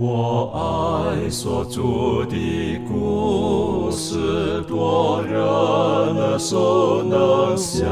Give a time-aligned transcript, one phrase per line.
[0.00, 7.84] 我爱所著的故事，多人耳熟能详，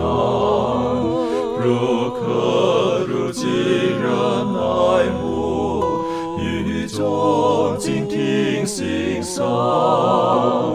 [1.61, 4.09] 如可如今人
[4.55, 5.83] 爱慕，
[6.39, 9.45] 语中静听欣赏，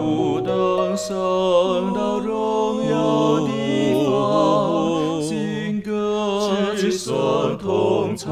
[0.04, 8.30] 不等升到荣耀地方，新歌齐声同唱。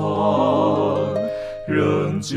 [1.67, 2.37] 仍旧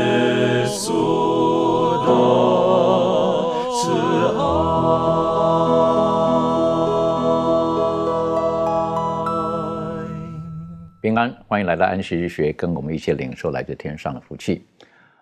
[11.21, 14.65] 安，欢迎来到安息日学，跟我们一起领受来自天上的福气。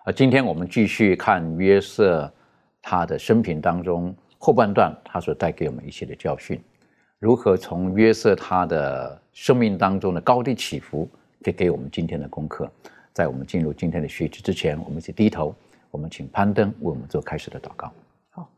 [0.04, 2.32] 啊，今天我们继续看约瑟
[2.80, 6.58] 他的生平当中后半段，他所带给我们一些的教训，
[7.18, 11.06] 如何从约瑟他的生命当中的高低起伏，
[11.42, 12.70] 可以给我们今天的功课。
[13.12, 15.54] 在我们进入今天的学习之前，我们一起低头，
[15.90, 17.92] 我们请攀登为我们做开始的祷告。
[18.30, 18.48] 好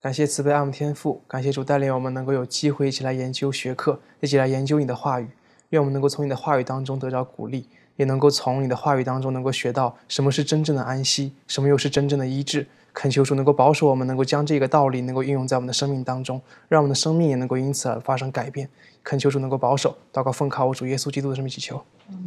[0.00, 5.28] 感谢慈悲阿姆天父，感谢主带领我们能够有机会一起来研究学课，一起来研究你的话语。
[5.70, 12.66] 愿我们能够从你的话语当中得到鼓励，也能够从你的话语当中能够学到什么是真正的安息，什么又是真正的医治。
[12.92, 18.66] 恳求主能够保守我们，能够将这个道理能够运用在我们的生命当中，让我们的生命也能够因此而发生改变。
[19.02, 21.76] 恳求主能够保守，祷告奉靠我主耶稣基督的生命祈求。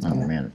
[0.04, 0.52] 阿门。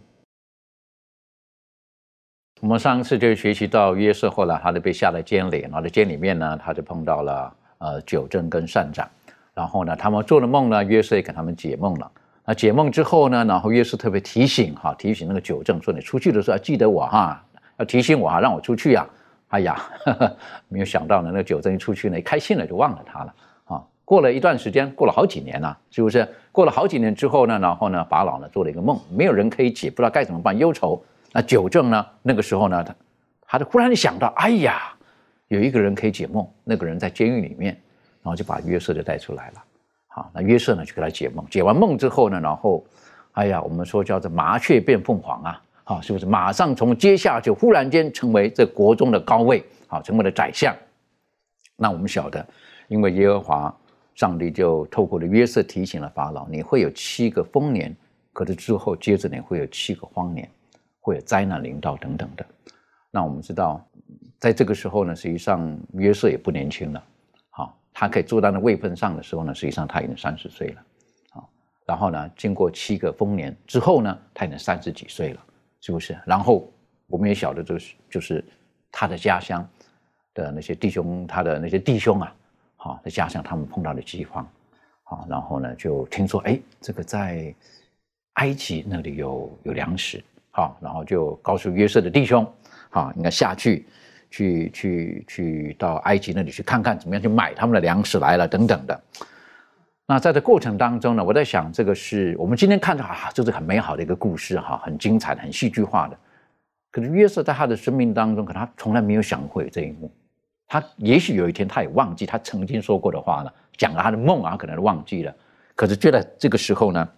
[2.62, 9.06] 我们上次就学习到约瑟后来他就被下了监里，然后在监里面呢，他就碰到了呃九正跟善长，
[9.54, 12.10] 然后呢，他们做了梦呢，约瑟也给他们解梦了。
[12.48, 17.44] 那解梦之后呢，然后约瑟特别提醒哈，提醒那个九正说：“你出去的时候要记得我哈，
[17.78, 19.06] 要提醒我哈，让我出去呀。”
[19.50, 23.34] 哎呀，呵 呵没有想到呢，那个九正一出去呢，一开心了就忘了他了
[23.66, 23.84] 啊。
[24.04, 26.28] 过了一段时间，过了好几年了，是不是？
[26.52, 31.04] 过了好几年之后呢，然后呢，法老呢做了一个梦，没有人可以解，不知道该怎么办，忧愁。
[31.32, 32.96] 那九正呢，那个时候呢，他
[33.48, 34.94] 他就忽然想到，哎呀，
[35.48, 37.74] 有一个人可以解梦，那个人在监狱里面，
[38.22, 39.64] 然后就把约瑟就带出来了。
[40.16, 42.84] 啊，那约瑟呢就给他解梦，解完梦之后呢，然后，
[43.34, 46.26] 哎呀，我们说叫做麻雀变凤凰啊，好，是不是？
[46.26, 50.74] 马上从阶下就忽然间成为这国中的高位，好，成为了宰相。
[51.76, 52.46] 那我们晓得，
[52.88, 53.78] 因为耶和华
[54.14, 57.94] 上帝就透过了约瑟提醒了法老，你会有七个丰年，
[58.32, 60.50] 可是之后接着你会有七个荒年，
[61.02, 62.46] 会有灾难临到等等的。
[63.12, 63.86] 那我们知道，
[64.40, 67.04] 在这个时候呢，实际上约瑟也不年轻了。
[67.98, 70.84] 他可以坐在那位份上的时候呢，实际上他已经三十岁了，
[71.32, 71.44] 啊，
[71.86, 75.42] 然后呢，经过七个丰年之后呢，他已经三十几岁了，
[75.80, 76.18] 是不是？
[76.26, 76.70] 然后
[77.08, 78.44] 我们也晓得，就是就是
[78.92, 79.66] 他的家乡
[80.34, 82.36] 的那些弟兄，他的那些弟兄啊，
[82.76, 84.46] 好，在家乡他们碰到了饥荒，
[85.04, 87.56] 好，然后呢，就听说，哎，这个在
[88.34, 92.46] 埃及那里有有粮食，好，然后就告诉约瑟的弟兄，
[92.90, 93.88] 好，应该下去。
[94.36, 99.02] 去去去到埃及那里去看看怎么样去买他们的粮食来了等等的。
[100.06, 106.18] 那在这过程当中呢，我在想，这个是我们今天看到啊，这是很美好的一个故事哈，很精彩、很戏剧化的。
[106.92, 110.12] 可是约瑟在他的生命当中，可他从来没有想过这一幕。
[110.68, 115.34] 他也许有一天他也忘记他曾经说过的话了，讲了他的梦啊，可能忘记了。
[115.76, 117.10] 可是就在这个时候呢，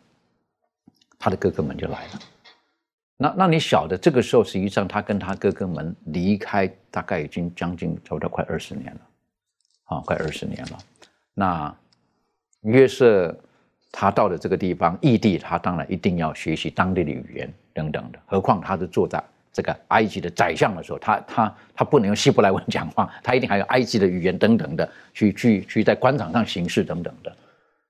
[1.18, 2.20] 他的哥哥们就来了。
[3.18, 9.02] 那那你晓得，这个时候实际上他跟他哥哥们离开，大概已经将近差不多快二十年了，
[9.86, 10.78] 啊，快二十年了。
[11.34, 11.76] 那
[12.62, 13.36] 约瑟
[13.92, 18.20] 他到了这个地方异地，他当然一定要学习当地的语言等等的。
[18.28, 27.36] 何况他是坐在这个埃及的宰相的时候，他他他不能用希伯来文讲话，他一定还有埃及的语言等等的去去去在官场上行事等等的。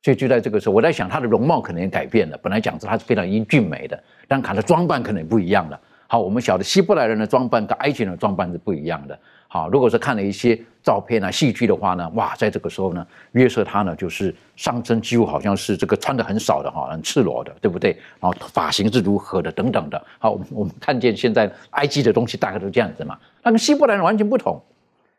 [0.04, 2.38] 所以就在这个时候，我在想他的容貌可能也改变了。
[2.42, 5.80] 本来讲着他是非常英俊美的，但看他装扮可能也不一样了。
[6.08, 9.20] 好，我们晓得希伯来人的装扮跟埃及人的装扮是不一样的。
[9.50, 17.92] 好，如果是看了一些照片啊、戏剧的话呢，哇，在这个时候呢，约瑟他呢就是上身几乎好像是这个穿的很少的哈，很赤裸的，对不对？
[18.22, 20.02] 然后发型是如何的等等的。
[20.20, 24.62] 好，我们我们看见现在埃及的东西大概都这样子嘛，那跟希伯来人完全不同。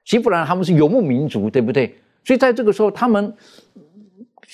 [0.04, 1.94] 希伯来人他们是游牧民族，对不对？
[2.25, 3.34] 所以在这个时候他们。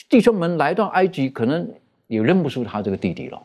[0.08, 1.68] 弟兄们来到埃及，可能
[2.06, 3.42] 也认不出他这个弟弟了，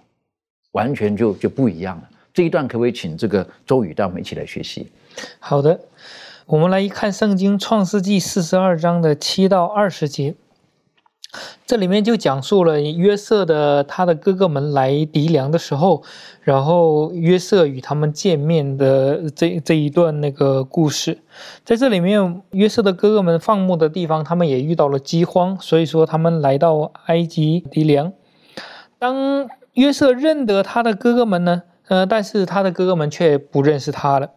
[0.72, 2.10] 完全就就不一样了。
[2.34, 4.88] 这一段可不可以请这个周宇带我们一起来学习？
[5.40, 5.80] 好的，
[6.46, 10.36] 我们来一看圣经创世纪四十二章的七到二十节。
[11.66, 16.02] 这里面就讲述了约瑟的他的哥哥们来敌粮的时候，
[16.42, 21.20] 然后约瑟与他们见面的这这一段那个故事。
[21.64, 28.12] 在这里面，约瑟的哥哥们放牧的地方，他们也遇到了饥荒，所以说他们来到埃及敌粮。
[28.98, 34.31] 当约瑟认得他的哥哥们呢，呃，但是他的哥哥们却不认识他了。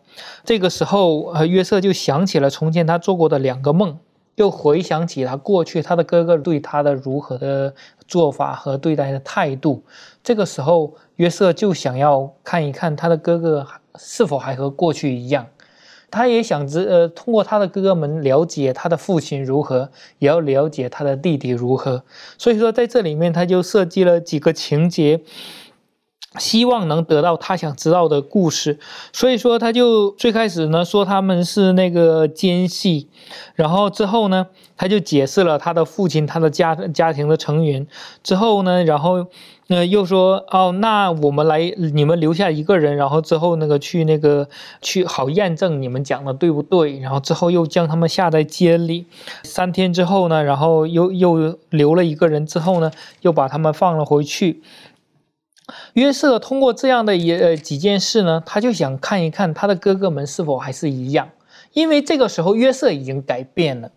[0.45, 3.99] 这个时候，呃，约瑟就想起了从前他做过的两个梦。
[4.37, 7.75] 又回想起他过去他的哥哥对他的如何的
[8.09, 9.85] 做法和对待的态度，
[10.25, 13.67] 这个时候约瑟就想要看一看他的哥哥
[13.99, 15.47] 是否还和过去一样，
[16.11, 22.05] 他也想知呃通过他的哥哥们了解他的父亲如何，也要了解他的弟弟如何，
[22.39, 25.21] 所以说在这里面他就设计了几个情节。
[26.39, 28.79] 希望能得到他想知道的故事，
[29.13, 33.09] 所以说他就最开始呢说他们是那个奸细，
[33.55, 34.47] 然后之后呢
[34.77, 37.87] 他就解释了他的父亲他的家家庭的成员，
[38.23, 39.27] 之后呢然后
[39.69, 44.49] 呃又说哦那我们来你们留下一个人，然后之后那个去那个
[44.81, 49.07] 去好验证你们讲的对不对，然后之后又将他们下在监里，
[49.43, 52.47] 三天之后呢然后又又留了一个人。
[52.47, 52.91] 之后呢
[53.23, 54.63] 又把他们放了回去。
[55.95, 61.31] 约瑟通过这样的一呃几件事呢，他就想看一看他的哥哥们是否还是一样，
[61.73, 63.91] 因为这个时候约瑟已经改变了。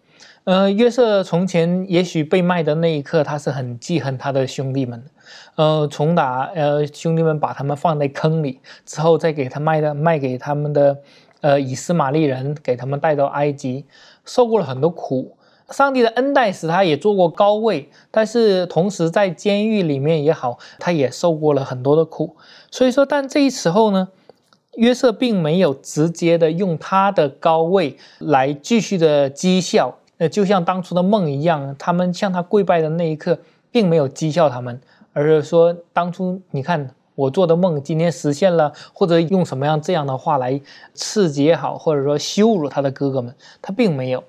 [0.44, 5.10] 呃，约瑟从前也许被卖的那一刻，他是很记恨他的兄弟们的。
[5.56, 11.00] 呃，从打呃兄弟们把他们放在坑里之后，再给他卖的卖给他们的
[11.42, 13.86] 呃以斯玛利人，给他们带到埃及，
[14.24, 15.36] 受过了很多苦。
[15.72, 22.36] 上帝的恩待使他也做过高位，但是同时在监狱里面也好，他也受过了很多的苦。
[22.70, 24.10] 所以说，但这一时候呢，
[24.76, 33.40] 约瑟并没有直接的用他的高位来继续的讥笑，呃，就像当初的梦一样，他们向他跪拜的那一刻，
[33.72, 34.80] 并没有讥笑他们，
[35.14, 40.62] 而是说当初你看我做的梦今天实现了，或者用什么样这样的话来
[40.94, 44.22] 刺激也好，或者说羞辱他的哥哥们，他并没有，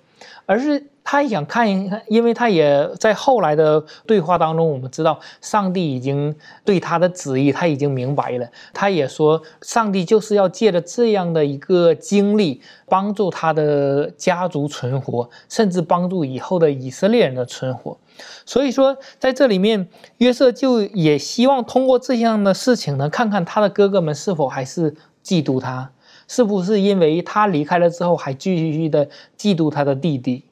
[0.46, 0.86] 而是。
[1.08, 6.34] 他也想看一看，因为他也在后来的对话当中，我们知道上帝已经
[6.64, 8.48] 对他的旨意，他已经明白了。
[8.74, 17.96] 他也说，上帝就是要借着这样的一个经历，帮助他的家族存活，甚至帮助以后的以色列人的存活。
[18.44, 24.92] 所以说，在这里面，约瑟就也希望通过这样的事情呢，看看他的哥哥们是否还是
[25.24, 25.92] 嫉妒他，
[26.28, 29.06] 是不是因为他离开了之后，还继续的
[29.38, 30.44] 嫉妒他的弟弟。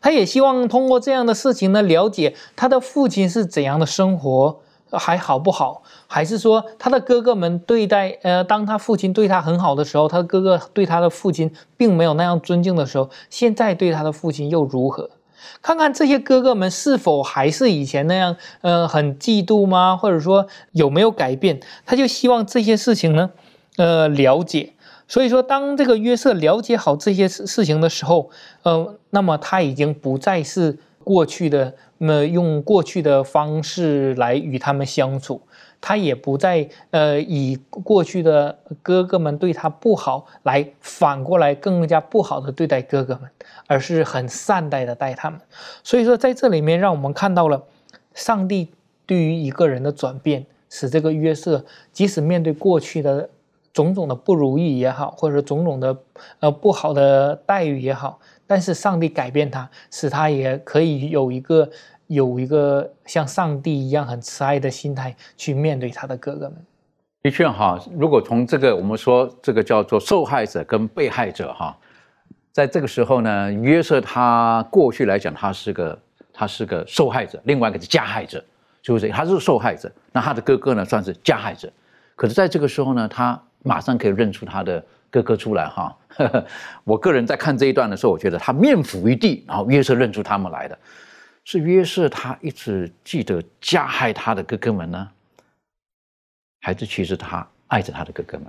[0.00, 4.60] 他也希望通过这样的事情呢，了解他的父亲是怎样的生活，
[4.90, 5.82] 还好不好？
[6.06, 15.10] 还是说他的哥哥们对待呃，当他父亲对他很好的时候，他哥哥对他的父亲并没有那样尊敬的时候，现在对他的父亲又如何？
[15.62, 19.96] 看看这些哥哥们是否还是以前那样，呃，很嫉妒吗？
[19.96, 21.60] 或者说有没有改变？
[21.84, 23.30] 他就希望这些事情呢，
[23.76, 24.72] 呃，了解。
[25.10, 28.30] 所以说，当这个约瑟了解好这些事事情的时候，
[28.62, 35.42] 呃，那么他已经不再是过去的，那用过去的方式来与他们相处，
[35.80, 43.28] 他也不再呃以过去的哥哥们对他不好来反过来更加不好的对待哥哥们，
[43.66, 45.40] 而是很善待的待他们。
[45.82, 47.64] 所以说，在这里面让我们看到了
[48.14, 48.68] 上帝
[49.06, 53.28] 对于一个人的转变，使这个约瑟即使面对过去的。
[53.72, 55.96] 种种的不如意也好，或者种种的
[56.40, 61.70] 呃不好的待遇也好，但是上帝改变他，使他也可以有一个
[62.08, 66.56] 有一个像上帝一样很慈爱的心态去面对他的哥哥们。
[67.22, 71.76] 的确哈，如果从这个我们说这个叫做受害者跟被害者哈，
[72.50, 75.98] 在这个时候呢，约瑟他过去来讲他是个
[76.32, 78.42] 他是个受害者，另外一个是加害者，
[78.82, 79.08] 是不是？
[79.10, 81.70] 他是受害者，那他的哥哥呢算是加害者，
[82.16, 83.40] 可是在这个时候呢，他。
[83.62, 85.96] 马上可以认出他的哥哥出来哈！
[86.84, 90.78] 我个人在看这一段的时候，我觉得他面伏于地，然后约瑟认出他们来的，
[91.44, 95.10] 是约瑟他一直记得加害他的哥哥们呢，
[96.60, 98.46] 还是其实他爱着他的哥哥们？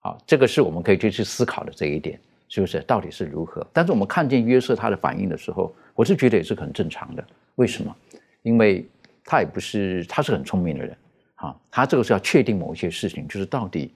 [0.00, 2.80] 好，这个是我们可以去去思考的这一点，是不是？
[2.82, 3.66] 到底是如何？
[3.72, 7.26] 但是我们看见约瑟他的反应的时候，我是觉得也是很正常的。
[7.56, 7.96] 为什么？
[8.42, 8.86] 因为
[9.24, 10.96] 他也不是，他是很聪明的人。
[11.36, 13.94] 啊，他这个是要确定某一些事情，就是到底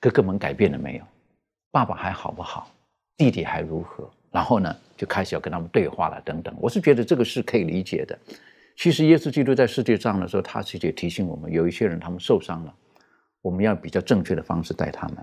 [0.00, 1.04] 哥哥们改变了没有，
[1.70, 2.70] 爸爸还好不好，
[3.16, 6.54] 弟弟还如何，然后呢，就开始要跟他们对话了等等。
[6.60, 8.18] 我是觉得这个是可以理解的。
[8.76, 12.74] 其实耶稣基督在世界上的时候，他其实也提醒我们，有一些人他们受伤了，
[13.42, 15.18] 我们要比较正确的方式带他们。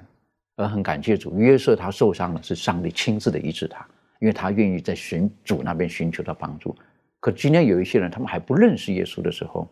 [0.56, 3.84] 而很感谢主，约瑟他受伤了，是上帝亲自的医治他，
[4.20, 6.76] 因为他愿意在寻主那边寻求到帮助。
[7.20, 9.68] 可今天有一些人，他们还不认识耶稣的时候，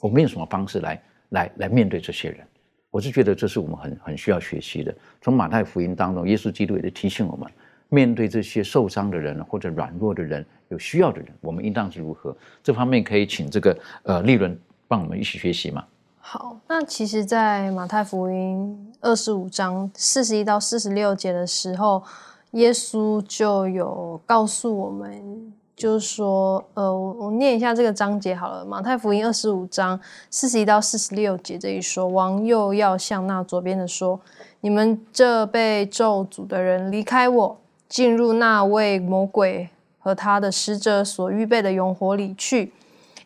[0.00, 2.46] 我们用什么方式来来来面对这些人？
[2.90, 4.94] 我是觉得这是我们很很需要学习的。
[5.20, 7.50] 从马太福音当中，耶稣基督也在提醒我们，
[7.88, 12.34] 面对这些受伤的人或者软弱的人、有需要的人，我们应当是如何？
[12.62, 15.84] 这方面可以请这个呃利润帮我们一起学习吗？
[16.18, 22.02] 好，那其实，在马太福音二十五章四十一到四十六节的时候，
[22.52, 28.64] 耶稣就有告诉我们，就是说，呃，我我念一下这个章节好了。
[28.64, 34.18] 马太福音二十五章四十一到四十六节这一说，王又要向那左边的说
[34.62, 37.58] ：“你们这被咒诅的人，离开我，
[37.90, 39.68] 进入那位魔鬼
[39.98, 42.72] 和他的使者所预备的永火里去。”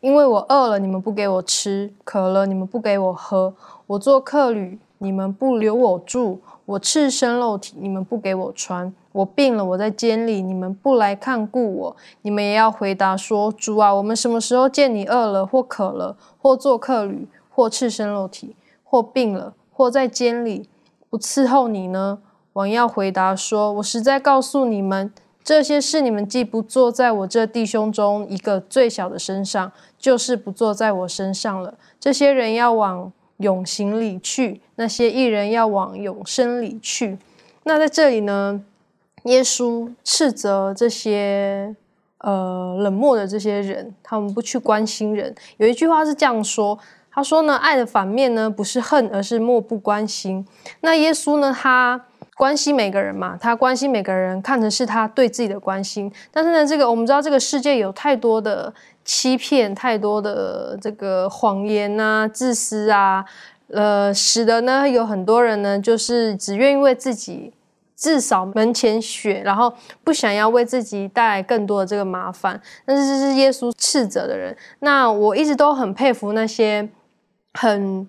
[0.02, 3.52] 因为我饿了，你们不给我吃；渴了，你们不给我喝；
[3.87, 11.97] 我做客旅，你们不留我住；我赤身露体，你们不给我穿；我病了，我在监里，你们不来看顾我。
[12.23, 20.69] 你们也要回答说：主啊，我们什么时候见你饿了，或渴了，或做客旅，或赤身肉体，或病了，或在监里，
[21.09, 22.19] 不伺候你呢？
[22.55, 25.12] 王要回答说：我实在告诉你们。
[25.43, 31.75] 这些事你们既不做在我这弟兄中一个最小的身上，就是不做在我身上了。
[31.99, 37.19] 这些人要往永刑里去，那些艺人要往永生里去。
[37.64, 38.62] 那在这里呢，
[39.25, 41.75] 耶稣斥责这些
[42.19, 45.35] 呃冷漠的这些人，他们不去关心人。
[45.57, 46.79] 有一句话是这样说，
[47.11, 50.47] 他说呢，爱的反面呢不是恨，而是漠不关心。
[50.81, 52.05] 那耶稣呢，他。
[52.37, 56.11] 关心每个人嘛，他关心每个人，看成是他对自己的关心。
[56.31, 58.73] 但是呢，这个我们知道，这个世界有太多的
[59.05, 63.23] 欺骗，太多的这个谎言啊、自私啊，
[63.69, 67.53] 呃，使得呢有很多人呢，就是只愿意为自己
[68.00, 72.61] 至少门前雪，然后不想要为自己带来更多的这个麻烦。
[72.85, 74.57] 但是这是耶稣斥责的人。
[74.78, 76.88] 那我一直都很佩服那些
[77.52, 78.09] 很。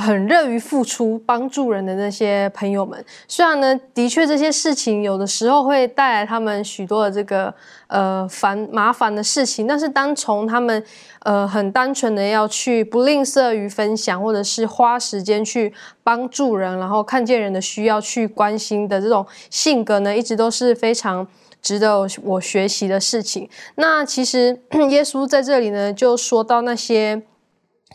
[0.00, 7.54] 很乐于付出、帮助人的那些朋友们，虽然呢，的确这些事情有的时候会带来他们许多的这个
[7.88, 10.82] 呃烦麻烦的事情，但是单从他们
[11.24, 21.26] 呃很单纯的要去不吝啬于分享，或者是花时间去帮助人，然后看见人的需要去关心的这种性格呢，一直都是非常
[21.60, 23.48] 值得我学习的事情。
[23.74, 27.22] 那其实 耶稣在这里呢，就说到那些。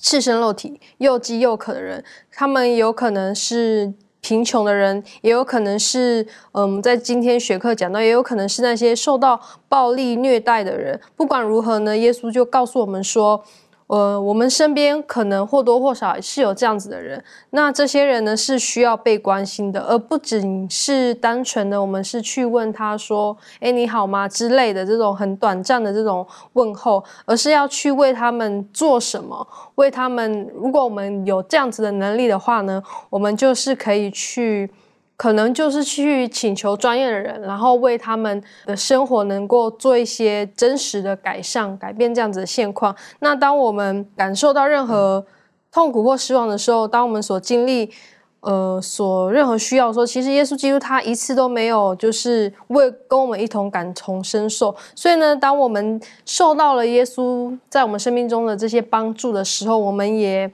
[0.02, 11.00] 赤身露体、又饥又渴的人，他们有可能是贫穷的人，也有可能是，嗯，在今天学课讲到，也有可能是那些受到暴力虐待的人。
[11.16, 13.44] 不管如何呢，耶稣就告诉我们说。
[13.88, 30.52] 呃，我们身边可能或多或少是有这样子的人，那这些人呢是需要被关心的，而不仅是单纯的我们是去问他说：“哎，你好吗？”之类的这种很短暂的这种问候，而是要去为他们做什么，为他们。
[30.56, 34.72] 如果我们有这样子的能力的话呢，我们就是可以去。
[35.18, 42.94] 可能就是去请求专业的人，然后为他们的生活能够做一些真实的改善、改变这样子的现况。
[43.20, 45.26] 那当我们感受到任何
[45.72, 47.90] 痛苦或失望的时候，当我们所经历
[48.42, 54.76] 呃所任何需要的时候，其实耶稣基督他一次都没有就是为跟我们一同感同身受。
[54.96, 60.52] 所以呢，当我们受到了耶稣在我们生命中的这些帮助的时候，我们也。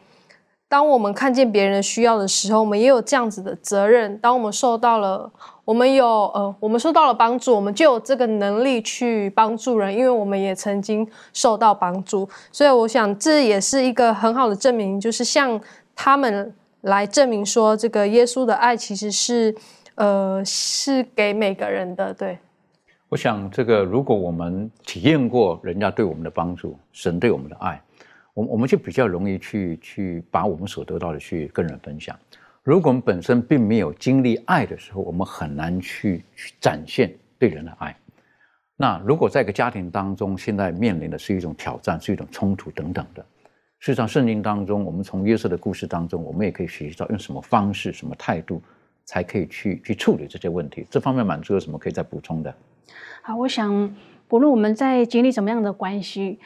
[0.71, 4.17] 当我们看见别人需要的时候，我们也有这样子的责任。
[4.19, 5.29] 当我们受到了，
[5.65, 12.29] 我们有呃，我们受到了帮助，我们就有这个能力去帮助人，因为我们也曾经受到帮助。
[12.53, 15.59] 所以，我想这也是一个很好的证明，就是向
[15.93, 19.53] 他们来证明说，这个耶稣的爱其实是
[19.95, 22.13] 呃是给每个人的。
[22.13, 22.39] 对，
[23.09, 27.81] 我想这个如果我们体验过人家对我们的帮助，神对我们的爱。
[28.33, 32.17] 我我们就比较容易去去把我们所得到的去跟人分享。
[32.63, 37.95] 如果我们本身并没有经历爱的时候，我们很难去去展现对人的爱。
[38.77, 43.25] 那如果在一个家庭当中，现在面临的是一种挑战，是一种冲突等等的，
[43.79, 48.61] 事实上，圣经当中，我们从约瑟的故事当中，我们也可以学习到用什么方式、什么态度，
[49.05, 50.85] 才可以去去处理这些问题。
[50.89, 52.53] 这方面，满足有什么可以再补充的？
[53.23, 53.95] 好，我想，
[54.27, 56.39] 不论我们在经历什么样的关系。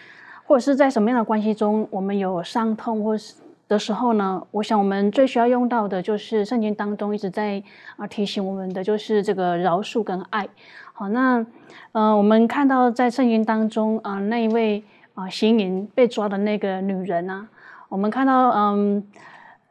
[0.46, 3.36] 或者是在什么样的关系中，我们有伤痛或是
[3.68, 4.46] 的时候呢？
[4.52, 7.62] 我想我们最需要用到的就是圣经当中一直在
[7.98, 10.48] 啊提醒我们的，就是这个饶恕跟爱。
[10.94, 11.44] 好，那
[11.92, 14.84] 呃，我们看到在圣经当中啊，那一位
[15.16, 17.48] 啊行淫被抓的那个女人啊，
[17.90, 19.04] 我们看到嗯，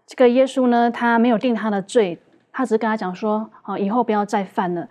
[0.09, 2.19] 这个耶稣呢，他没有定他的罪，
[2.52, 4.88] 他只是跟他讲说，啊，以后不要再犯了。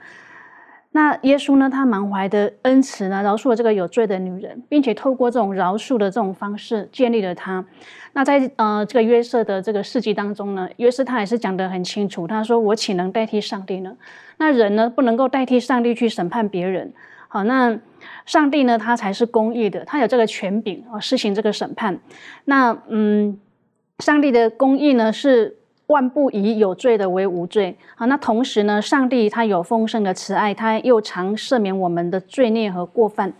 [0.95, 7.65] 那耶稣呢，他满怀的恩慈呢，饶恕了这个有罪的女人，并且透过这种饶恕的这种方式建立了他。
[8.13, 13.97] 那在呃这个约瑟的这个事迹当中呢，约瑟他也是讲得很清楚，他说：“我岂能代替上帝呢？
[14.37, 16.93] 那人呢，不能够代替上帝去审判别人。
[17.27, 17.79] 好，那
[18.27, 21.99] 上帝呢，他才是公义的，他有这个权柄啊，施行这个审判。
[22.45, 23.39] 那嗯，
[23.97, 25.57] 上帝的公义呢是。”
[25.87, 28.05] 万不以有罪的为无罪好！
[28.07, 33.33] 那同时呢，上帝他有丰盛的慈爱，他又常赦免我们的罪孽和过犯。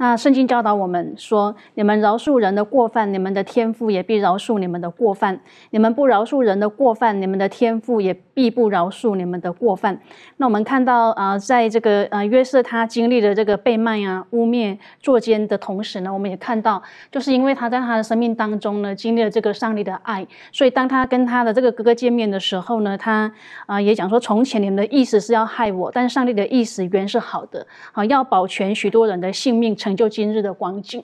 [0.00, 5.36] 那圣经教导我们说：你们饶恕人的过犯，你们的天赋也必饶恕你们的过犯；
[5.70, 10.00] 你们不饶恕人的过犯，你们的天赋也必不饶恕你们的过犯。
[10.36, 23.32] 那我们看到啊，在这个呃约瑟他经历了这个被卖啊、污蔑、作奸的同时呢，我们也看到，就是因为他在他的生命当中呢，经历了这个上帝的爱，所以当他跟他的这个哥哥见面的时候呢，他
[23.66, 29.76] 啊也讲说：从前你们的意思是要害我，但上帝的意思原是好的，啊要保全许多人的性命。
[29.88, 31.02] 成就今日的光景，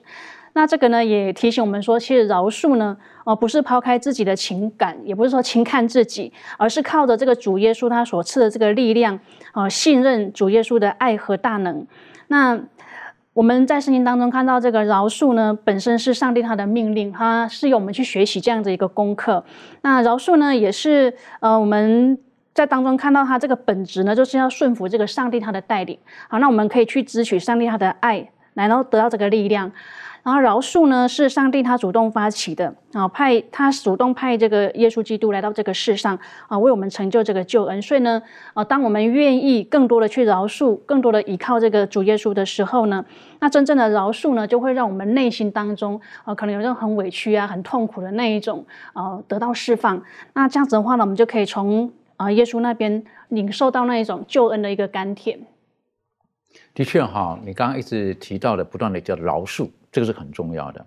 [0.53, 9.19] 那这个呢也提醒我们说，其实饶恕呢，呃，不是抛开自己的情感，也不是说轻看自己，而是靠着这个主耶稣他所赐的这个力量，
[9.53, 11.85] 呃，信任主耶稣的爱和大能。
[12.27, 12.59] 那
[13.33, 19.43] 我们在圣经当中看到这个饶恕呢，本身是上帝他的命令，他是由我们去学习这样的一个功课。
[19.81, 22.17] 那饶恕呢，也是呃我们
[22.53, 25.97] 在当中看到他这个本质呢，就是要顺服这个上帝他的带领。
[26.29, 28.29] 好，那我们可以去支取上帝他的爱。
[28.55, 29.71] 来，然后得到这个力量，
[30.23, 37.81] 然后饶恕呢是上帝他主动发起的啊，派他主动派这个耶稣基督来到这个世上啊，为我们成就这个救恩。
[37.81, 38.21] 所以呢，
[38.53, 43.05] 啊，当我们愿意更多的去饶恕，更多的依靠这个主耶稣的时候呢，
[43.39, 50.01] 那真正的饶恕呢，就会让我们内心当中啊，可能有种很委屈啊、很痛苦的那一种啊，得到释放。
[50.33, 55.37] 那这样子的话呢，我们就可以从啊耶稣那边领受到那一种救恩的一个甘甜。
[56.73, 60.85] 的确哈，你刚刚一直提到的不断的叫饶恕，这个是很重要的。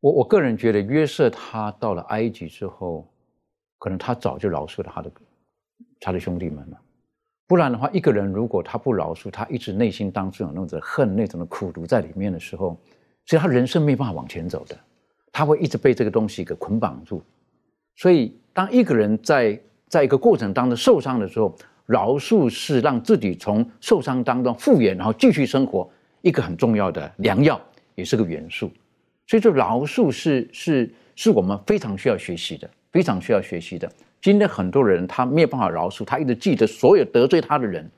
[0.00, 3.08] 我我个人觉得约瑟他到了埃及之后，
[3.78, 5.12] 可能他早就饶恕了他的
[6.00, 6.80] 他的兄弟们了。
[7.46, 12.76] 不然的话，一个人如果他不饶恕，他一直内心当中有那种恨、那种的苦毒在里面的时候，
[13.26, 14.78] 所以他人生没办法往前走的，
[15.30, 17.22] 他会一直被这个东西给捆绑住。
[17.96, 21.54] 所以，当一个人在在一个过程当中受伤的时候，
[21.86, 25.88] 饶恕是让自己从受伤当中复原，然后继续生活
[26.20, 27.60] 一个很重要的良药，
[27.94, 28.70] 也是个元素。
[29.26, 33.90] 所以，说饶恕是是是我们非常需要学习的，非常需要学习的。
[34.20, 37.90] 今天很多人他没有办法饶恕，他一直记得所有得罪他的人，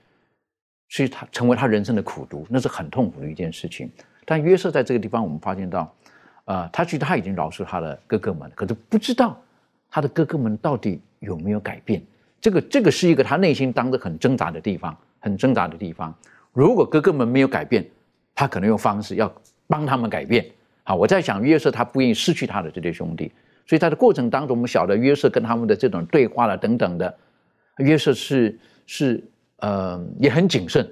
[0.88, 3.90] 所以他成为他人生的苦毒，那是很痛苦的一件事情。
[4.24, 5.94] 但约瑟在这个地方，我们发现到，
[6.46, 9.38] 呃，他觉得他已经饶恕他的哥哥们，可是不知道
[9.90, 12.02] 他的哥哥们到底有没有改变。
[12.44, 16.14] 这个这个是一个他内心当中很挣扎的地方，很挣扎的地方。
[16.52, 17.82] 如果哥哥们没有改变，
[18.34, 19.34] 他可能用方式要
[19.66, 20.44] 帮他们改变。
[20.82, 23.32] 好，我在想约瑟他不愿意失去他的这对兄弟，
[23.64, 27.18] 所以在的过程当中，我们晓得约瑟跟他们的这种对话了等等的，
[27.78, 29.24] 约瑟是是
[29.60, 30.86] 呃也很谨慎，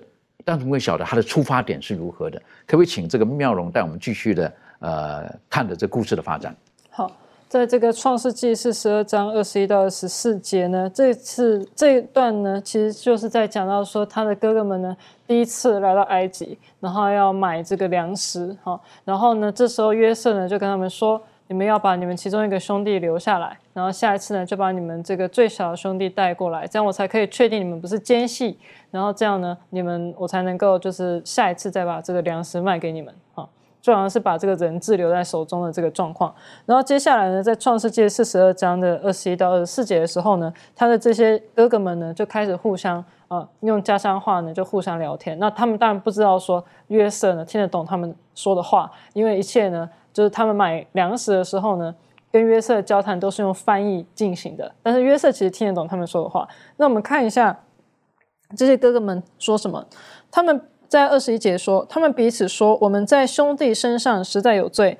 [0.46, 2.40] 但是我们晓得他的出发点是如何的。
[2.66, 6.56] 可不可以请这个妙容带我们继续的呃看着这故事的发展？
[6.88, 7.14] 好。
[7.52, 28.56] 在这个创世纪是十二章二十一到二十四节呢，这次这一段呢，其实就是在讲到说他的哥哥们呢第一次来到埃及，然后要买这个粮食，哈，然后呢，这时候约瑟呢就跟他们说，你们要把你们其中一个兄弟留下来，然后下一次呢就把你们这个最小的兄弟带过来，这样我才可以确定你们不是奸细，
[28.90, 33.46] 然后这样呢，你们我才能够就是下一次再把这个粮食卖给你们，哈。
[33.82, 36.32] 最好像是把这个人质留在手中的这个状况，
[36.64, 45.36] 然后接下来呢，在创世纪四十二章的二十一到二十四节的时候呢，他的这些哥哥们呢就开始互相啊用家乡话呢就互相聊天。
[45.40, 51.92] 那他们当然不知道说约瑟呢听得懂他们说的话，因为一切呢就是他们买粮食的时候呢
[52.30, 54.72] 跟约瑟交谈都是用翻译进行的。
[54.80, 56.48] 但是约瑟其实听得懂他们说的话。
[56.76, 57.58] 那我们看一下
[58.56, 59.84] 这些哥哥们说什么，
[60.30, 60.68] 他们。
[60.92, 64.98] 在二十一节说，他们彼此说：“我们在兄弟身上实在有罪。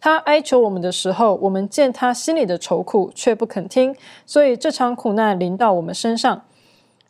[0.00, 6.42] 他哀求我们的时候，我们见他心里的愁苦，却不肯听，所以这场苦难临到我们身上。”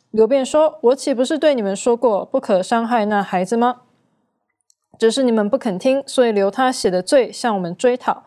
[0.09, 3.81] 刘辩说：“我岂不是对你们说过，不可伤害那孩子吗？
[4.97, 8.23] 只是你们不肯听，所以留他写的罪向我们追讨。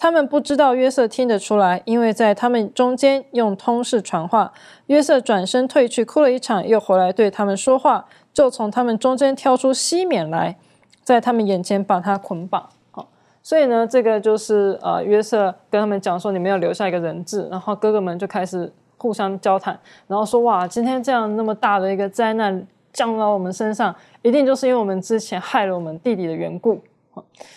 [0.00, 4.52] 他们不知道约瑟听得出来，因为在他们中间用通事传话。
[4.86, 10.56] 约瑟转身退去，哭了一场，又回来对他们说话。”就从他们中间挑出西缅来，
[11.02, 12.68] 在他们眼前把他捆绑。
[12.90, 13.08] 好，
[13.42, 17.48] 所以呢，这个就是呃，约瑟跟他们讲说，你们要留下一个人质。
[17.50, 26.80] 然后哥哥们就开始互相交谈，然后说哇，今天这样那么大的一个灾难降到我们身上，一定就是因为我们之前害了我们弟弟的缘故。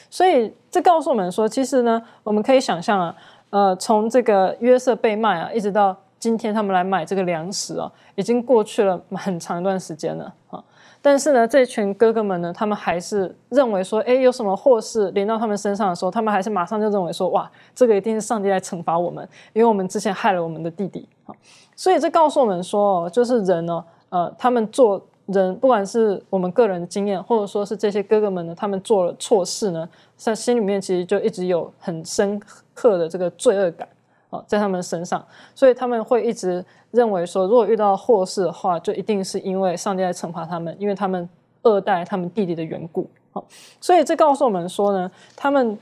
[0.09, 3.15] 所以这告诉我们说，其实呢，我们可以想象啊，
[3.51, 10.63] 呃，从这个约瑟被卖啊，一直到今天他们来买这个粮食哦，已经过去了很长一段时间了啊。
[11.01, 21.35] 但是呢，这群哥哥们呢，他们还是认为说，哎，有什么祸事临到他们身上的时候，他们还是马上就认为说，哇，这个一定是上帝来惩罚我们，因为我们之前害了我们的弟弟啊。
[21.75, 25.05] 所以这告诉我们说哦，就是人呢，呃，他们做。
[25.27, 32.41] 人不管是我们个人的经验，或者说是这些哥哥们呢，他们做了错事呢，在心里面其实就一直有很深
[32.73, 33.87] 刻的这个罪恶感
[34.31, 41.29] 哦，在他们身上，所以他们会一直认为说，如果遇到祸事的话，就一定是因为上帝在惩罚他们，因为他们
[41.61, 43.43] 二代他们弟弟的缘故啊，
[43.79, 45.77] 所以这告诉我们说呢，他们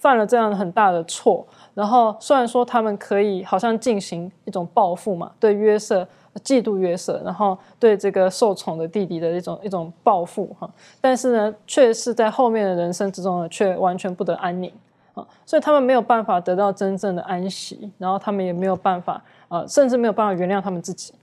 [0.00, 6.06] 犯了这样很大的错，然后虽然说他们可以好像进行一种报复嘛，对约瑟。
[6.44, 14.72] 嫉妒约瑟，然后对这个受宠的弟弟的一种一种报复哈，但是呢，却是在后面的人生之中呢，却完全不得安宁
[15.14, 21.14] 啊，所以他们没有办法得到真正的安息，然后他们也没有办法啊，甚至没有办法原谅他们自己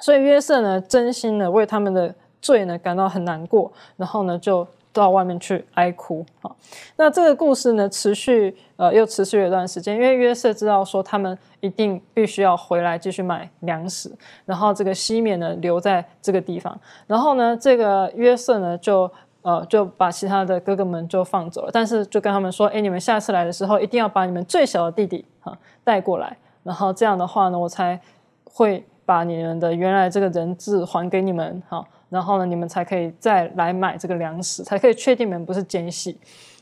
[0.00, 4.66] 所以约瑟呢，真心的为他们的罪呢感到很难过，然后呢就。
[4.94, 6.54] 到外面去哀哭啊！
[6.96, 14.12] 那这个故事呢，持续呃又持续了一段时间，因为约瑟知道说他们一定必须要回来继续买粮食，
[14.44, 19.10] 然后这个西缅呢留在这个地方，然后呢这个约瑟呢就
[19.42, 28.00] 呃就把其他的哥哥们就放走了，但是就跟他们说，哎，你们下次来的时候一定要把你们最小的弟弟哈带过来，然后这样的话呢，我才
[28.44, 31.84] 会把你们的原来这个人质还给你们哈。
[32.08, 36.18] 然后呢，你们才可以再来买这个粮食，才可以确定你们不是奸细。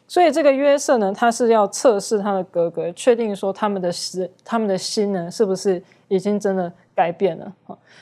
[0.06, 7.52] 所以这个约瑟呢，他是要测试他的哥哥，确定说他们的心，他们的心呢，是不是已经真的改变了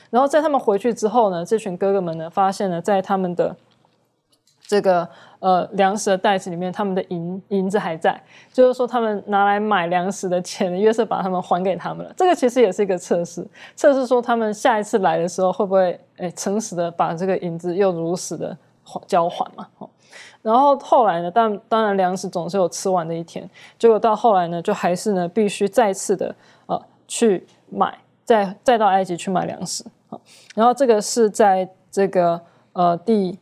[0.09, 3.55] 然后在他们回去之后呢，这群哥哥们呢，发现了在他们的。
[4.69, 8.21] 这个呃粮食的袋子里面，他们的银银子还在，
[8.53, 12.13] 就是说他们拿来买粮食的钱，约瑟把他们还给他们了。
[12.15, 13.43] 这个其实也是一个测试，
[13.75, 18.55] 测试说他们下一次来的时候会不会诶诚实的把这个银子又如实的
[19.07, 19.67] 交还嘛？
[20.43, 26.35] 然后后来呢，当当然粮食总是有吃完的一天，结果到后来呢，就还是呢必须再次的
[26.67, 29.83] 呃去买，再再到埃及去买粮食
[30.53, 32.39] 然后这个是在这个
[32.73, 33.39] 呃第。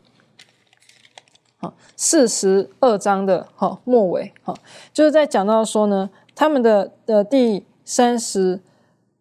[1.95, 4.53] 四十二章的哈末尾哈，
[4.93, 8.59] 就是在讲到说呢，他们的的第三十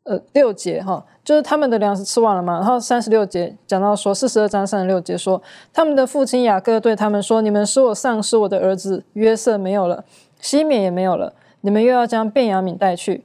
[0.05, 10.05] 呃六节哈，就是他们的粮食吃完了嘛，然后三十六节讲到说，四十二章三十六节说，他们的父亲雅各对他们说：“你们使我丧失我的儿子约瑟没有了，
[10.41, 13.25] 西缅也没有了，你们又要将便雅悯带去。”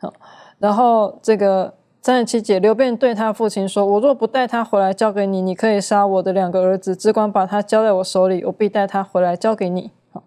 [0.00, 0.12] 好，
[0.58, 1.72] 然后这个。
[2.06, 10.22] 三十七节，刘辩对他父亲说：“我若不带他回来交给你，你可以杀我的两个儿子，只管把他交在我手里，我必带他回来交给你。”好，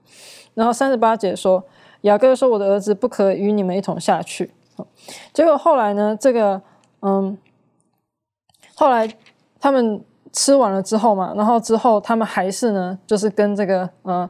[0.56, 1.64] 然后三十八节说
[2.04, 4.86] ：“雅各说，我的儿子不可与你们一同下去。”好，
[5.32, 6.62] 结果后来呢，这个
[7.02, 7.38] 嗯，
[8.76, 9.10] 后来
[9.62, 14.30] 他们吃完了之后嘛，然后之后他们还是呢，就是跟这个嗯，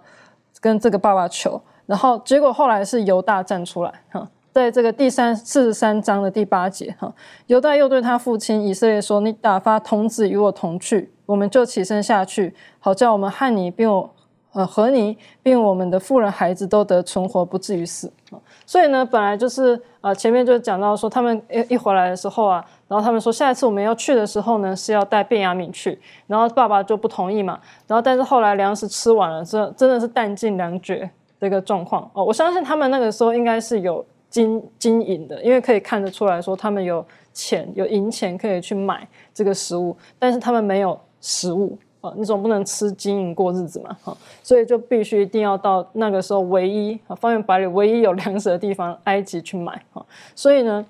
[0.62, 4.30] 跟这个爸爸求，然后结果后来是犹大站出来，哈。
[4.52, 7.14] 在这个第三四十三章的第八节，哈，
[7.48, 14.10] 犹大又对他父亲以色列说：“你打发童子与我同去，我们就起身下去，好叫我们和你，并我
[14.54, 18.12] 呃和你，并我们的妇人孩子都得存活，不至于死。”
[18.66, 31.10] 所以呢，本来就是呃前面就讲到说，他们一一回来的时候啊，然后他们说下一次我们要去的时候呢，是要带卞雅敏去，然后爸爸就不同意嘛，然后但是后来粮食吃完了，这真的是弹尽粮绝
[31.40, 32.24] 这个状况哦。
[32.24, 34.04] 我相信他们那个时候应该是有。
[34.30, 50.86] 经经营的，因为可以看得出来说，他们有钱，有银钱可以去买这个食物，但是他们没有食物啊，你总不能吃金银过日子嘛，哈，所以就必须一定要到那个时候唯一啊，方圆百里唯一有粮食的地方——埃及去买哈，所以呢，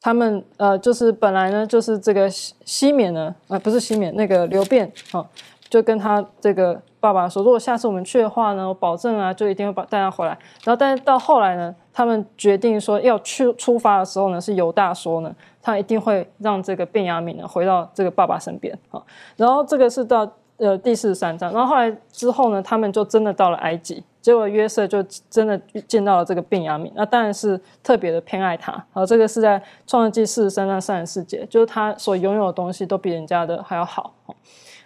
[0.00, 5.28] 他们呃，就是本来呢，就是这个西西缅呢，啊，不是西缅，那个刘辩哈，
[5.68, 10.38] 就跟他这个爸爸说，如果下次我们去的话呢，我保证啊，就一定会把带他回来。
[10.64, 11.74] 然后，但是到后来呢？
[11.92, 19.02] 他们决定说要去出发的时候呢，是犹大说呢，他一定会让这个卞雅敏呢回到这个爸爸身边啊。
[19.36, 28.82] 然后这个是到呃第四十三章，然后后来之后呢，他们就真的到了埃及，结果约瑟就真的见到了这个卞雅敏，那当然是特别的偏爱他。
[28.92, 34.14] 好，这个是在创世纪四十三章三十四节，就是他所拥有的东西都比人家的还要好。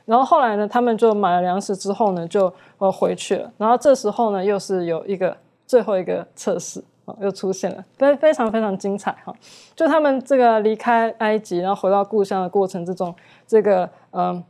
[0.04, 3.50] 然后后来呢，他们就买了粮食之后呢，就呃回去了。
[3.58, 5.36] 然后这时候呢，又是有一个
[5.66, 6.82] 最后一个测试。
[7.06, 9.34] 啊，又出现了，非非常非常精彩哈。
[9.76, 13.14] 就他们这个离开埃及，然后回到故乡的过程之中，
[13.46, 14.42] 这个嗯，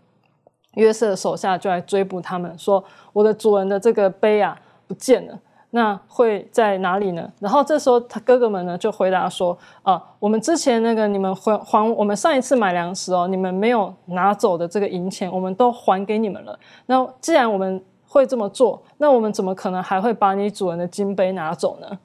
[0.75, 5.37] 约瑟的手下就来追捕他们，说我的主人的这个碑啊不见了。
[5.77, 7.29] 那会在哪里呢？
[7.41, 16.57] 然后这时候他哥哥们呢就回答说：啊，我们之前那个你们还还我们上一次买粮食哦，你们没有拿走的这个银钱，我们都还给你们了。
[16.87, 21.99] 那既然我们会这么做，那我们怎么可能还会把你主人的金杯拿走呢？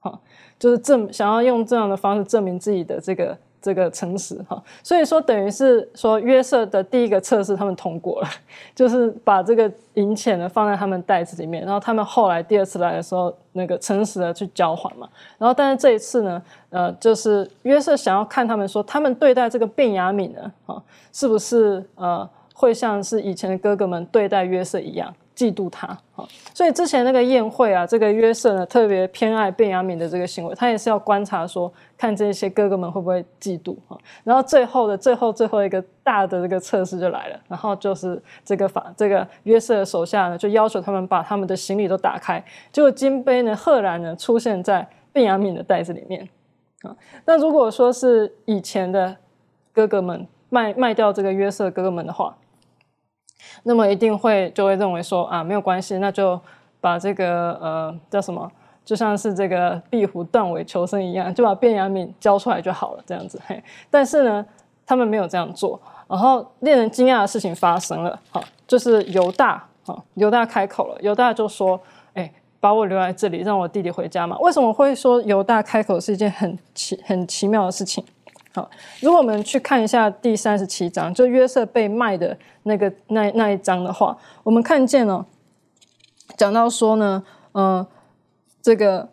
[0.00, 0.20] 好，
[0.58, 3.38] 就是证想要用这样的方式证明自己的这个。
[3.66, 8.28] 这个诚实哈，所以说等于是说约瑟的第一个测试他们通过了，
[8.76, 20.80] 就是把这个银钱呢放在他们袋子里面，然后他们后来第二次来的时候，那个诚实的去交还嘛，然后但是这一次呢，呃，就是约瑟想要看他们说他们对待这个便雅悯呢，啊，
[21.12, 25.12] 是不是呃会像是以前的哥哥们对待约瑟一样？
[25.36, 33.98] 嫉妒他，好，所以之前那个宴会啊，这个约瑟呢特别偏爱卞雅敏的这个行为，他也是要观察说，看这些哥哥们会不会嫉妒哈。
[34.24, 46.26] 然后最后的最后最后一个大的这个测试就来了，然后就是这个法这个约瑟的手下呢就要求他们把他们的行李都打开，结果金杯呢赫然呢出现在卞雅敏的袋子里面
[46.80, 46.96] 啊。
[47.26, 49.14] 那如果说是以前的
[49.74, 52.34] 哥哥们卖卖掉这个约瑟哥哥们的话。
[53.64, 56.40] 那么一定会就会认为说啊没有关系，那就
[56.80, 58.50] 把这个呃叫什么，
[58.84, 63.40] 就像是这个壁虎断尾求生一样，就把卞雅敏交出来就好了这样子。
[63.46, 64.44] 嘿，但是呢，
[64.86, 65.80] 他们没有这样做。
[66.08, 71.80] 然后令人惊讶的事情发生了，好，就是犹大，好，犹大开口了，犹大就说
[72.14, 78.04] ：“哎，把我留在这里，让我弟弟回家嘛。”为什么会说犹大开口是一件很奇很奇妙的事情？
[78.56, 78.70] 好，
[79.02, 85.26] 如果我们去看一下第三十七章，就约瑟被卖的那个那那一章的话，我们看见了，
[86.38, 87.86] 讲到说呢，嗯，
[88.62, 89.10] 这个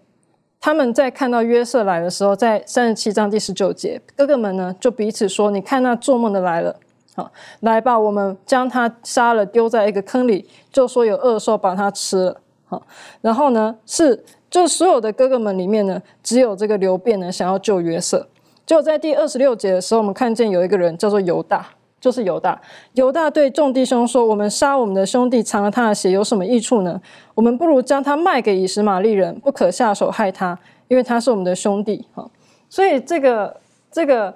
[0.61, 6.79] 他们在看到约瑟来的时候，在三十七章第十九节，哥哥们呢就彼此说：“你看那做梦的来了，
[7.13, 7.29] 好，
[7.59, 12.81] 来吧，我们将他杀了，丢在一个坑里，就说有恶兽把他吃了。”好，
[13.19, 18.29] 然后呢，是就所有的哥哥们里面呢，只有这个刘辩呢想要救约瑟。
[18.65, 21.67] 就在第二十六节的时候，我们看见有一个人叫做犹大，
[21.99, 22.59] 就是犹大。
[22.93, 27.01] 犹大对众弟兄说：“我们杀我们的兄弟，藏了他的血，有什么益处呢？
[27.35, 32.29] 我们不如将他卖给以实玛利人，不可下手害他，因为他是我们的兄弟。”哈，
[32.69, 33.57] 所以这个
[33.91, 34.33] 这个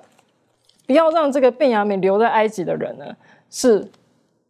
[0.86, 3.06] 不要让这个便雅悯留在埃及的人呢，
[3.50, 3.90] 是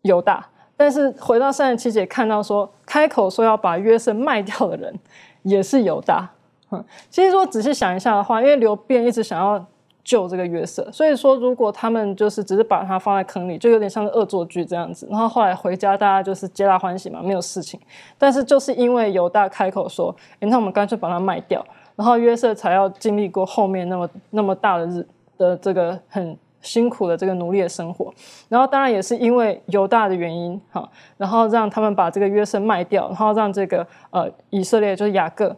[0.02, 0.48] 犹大。
[0.76, 4.94] 但是回到三十七节，看到说开口说要把约瑟卖掉的人，
[5.42, 6.30] 也是犹大。
[6.72, 9.66] 嗯，其实说仔细想一下的话，因为刘辩一直想要
[10.04, 15.08] 救这个约瑟，所以说如果他们就是只是把他放在坑里，就有点像是恶作剧这样子。
[15.10, 17.80] 然后后来回家，大家就是皆大欢喜嘛，没有事情。
[18.18, 25.06] 但是就是因为犹大开口说：“哎，那我们干脆把他卖掉。”然后约瑟才要经历过后面那么那么大的日
[25.38, 28.14] 的这个很辛苦的这个奴隶的生活。
[28.50, 35.56] 然后当然也是因为犹大的原因，哈，然后让他们把这个约瑟卖掉，然后让这个呃以色列就是雅各。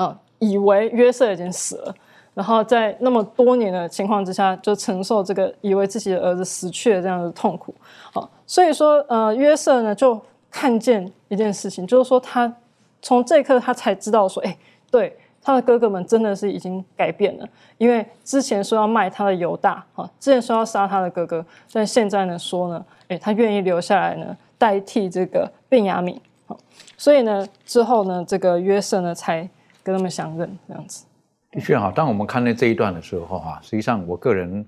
[0.00, 1.94] 嗯，以为约瑟已经死了，
[2.32, 7.74] 然后在那么多年的情况之下，就承受这个以为自己的儿子死去的这样的痛苦。
[8.12, 10.20] 好，所以说，呃，约瑟呢就
[10.52, 12.54] 看见一件事情，就是说他
[13.02, 14.56] 从这一刻他才知道说，哎，
[14.88, 26.16] 对，他的哥哥们真的是已经改变了，因为之前说要卖他的犹大，哈，之前说要杀他的哥哥，但现在呢说呢，哎，他愿意留下来呢，代替这个便雅悯。
[26.46, 26.56] 好，
[26.96, 29.50] 所以呢之后呢，这个约瑟呢才。
[29.82, 31.04] 跟他们相认这样子，
[31.50, 31.92] 的确哈。
[31.94, 34.64] 当我们看到这一段的时候哈，实际上我个人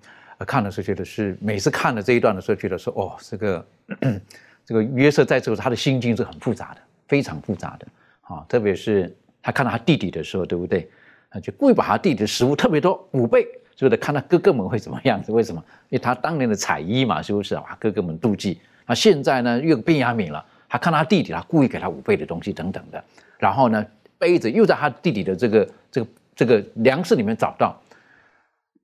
[0.46, 3.66] 看的时候觉得是，每次看了这一段的时候，觉得说哦，这个
[4.64, 7.87] 这个约瑟在这个他的心境是很复杂的，非常复杂的
[8.23, 8.44] 啊。
[8.49, 10.88] 特别是他看到他弟弟的时候，对不对？
[11.31, 13.46] 他就故意把他弟弟的食物特别多五倍，
[13.77, 13.96] 是不是？
[13.99, 15.31] 看他哥哥们会怎么样子？
[15.33, 15.62] 为什么？
[15.90, 17.77] 因为他当年的彩衣嘛，是不是啊？
[17.79, 18.59] 哥哥们妒忌。
[18.87, 23.05] 那现在呢，又变雅敏了，他看他弟弟，他故意给他五倍的东西等等的，
[23.38, 23.85] 然后呢？
[24.20, 27.80] 杯子又在他弟弟的这个这个这个粮食里面找到，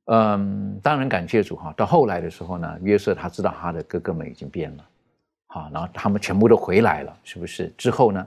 [0.07, 1.75] 嗯，当然感谢主哈。
[1.77, 4.85] 到后来的时候呢，约瑟他知道他的哥哥们已经变了，
[5.49, 7.71] 好，然后他们全部都回来了，是不是？
[7.77, 8.27] 之后呢，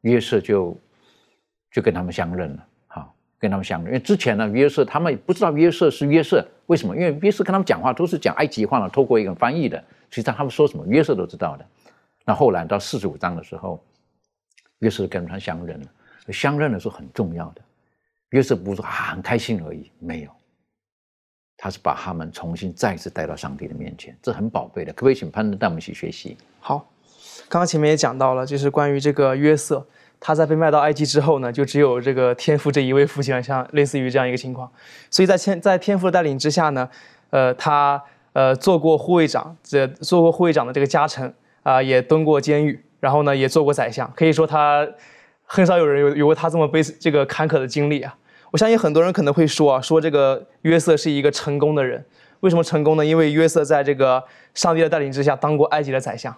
[0.00, 0.74] 约瑟就
[1.70, 3.88] 就跟他们相认了，好，跟他们相认。
[3.88, 6.96] 因为之前呢，约瑟他们不知道约瑟是约瑟，为什么？
[6.96, 11.66] 因为约瑟跟他们讲话都是讲埃及话了，透过一个翻译的，实际上他们说什么，约瑟都知道的。
[12.24, 13.78] 那后来到四十五章的时候，
[14.78, 15.86] 约瑟跟他相认了。
[16.32, 17.60] 相认的是很重要的，
[18.30, 20.30] 约瑟不是说很开心而已，没有，
[21.56, 24.92] 他是把他们重新再次带到上帝的面前，这很宝贝的。
[24.92, 26.36] 可不可以请潘德带我们一起学习？
[26.60, 26.88] 好，
[27.48, 29.86] 刚刚前面也讲到了，就是关于这个约瑟，
[30.18, 34.70] 他在被卖到埃及之后呢，就只有这个天父这一位父亲，像类似于这样一个情况。
[35.10, 36.88] 所以在天在天父的带领之下呢，
[37.30, 44.12] 呃，他呃做过护卫长，这做过护卫长的这个家臣啊，也蹲过监狱，然后呢也做过宰相。
[44.14, 44.86] 可以说他
[45.46, 48.14] 很少有人有有过他这么悲这个坎坷的经历啊。
[48.52, 52.04] 我相信很多人可能会说啊，说这个约瑟是一个成功的人。
[52.40, 53.04] 为什么成功呢？
[53.04, 54.22] 因为约瑟在这个
[54.54, 56.34] 上帝的带领之下当过埃及的宰相，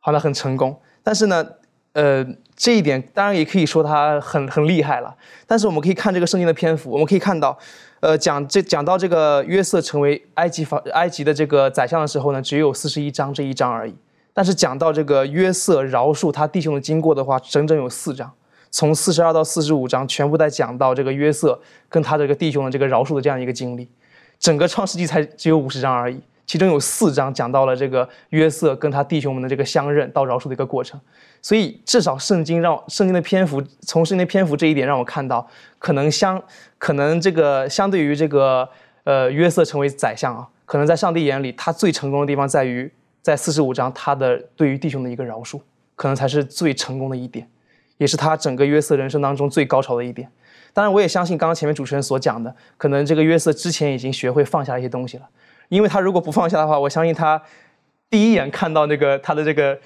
[0.00, 0.80] 好，那很成功。
[1.02, 1.46] 但是呢，
[1.92, 5.14] 呃，这一点当然也可以说他很很厉害了。
[5.46, 7.56] 但是我们可以看这个圣经的篇幅，我们可以看到，
[8.00, 13.94] 呃，讲这讲到这个约瑟成为埃及法埃及的这个宰相的时候呢，只有四十一章这一章而已。
[14.36, 18.30] 但是讲到这个约瑟饶恕他弟兄的经过的话，整整有四章，
[18.70, 23.88] 从四十二到四十五章全部在讲到这个约瑟跟他这个弟兄的这个饶恕的这样一个经历。
[24.38, 31.00] 整个创世纪才只有五十章而已，其中有四章讲到了这个约瑟跟他弟兄们的这个相认到饶恕的一个过程，
[31.40, 36.38] 所以至少圣经让圣经的篇幅，从圣经的篇幅这一点让我看到，可能相
[36.76, 38.68] 可能这个相对于这个
[39.04, 42.92] 呃约瑟成为宰相啊，可能在上帝眼里他最成功的地方在于
[43.26, 45.60] 在四十五章他的对于弟兄的一个饶恕，
[45.96, 47.44] 可能才是最成功的一点，
[47.98, 50.30] 也是他整个约瑟人生当中最高潮的一点。
[50.72, 55.28] 当然，我也相信刚刚前面主持人所讲的，可能这个约瑟之前已经学会放下一些东西了，
[55.70, 57.42] 因为他如果不放下的话，我相信他
[58.08, 59.76] 第一眼看到那个他的这个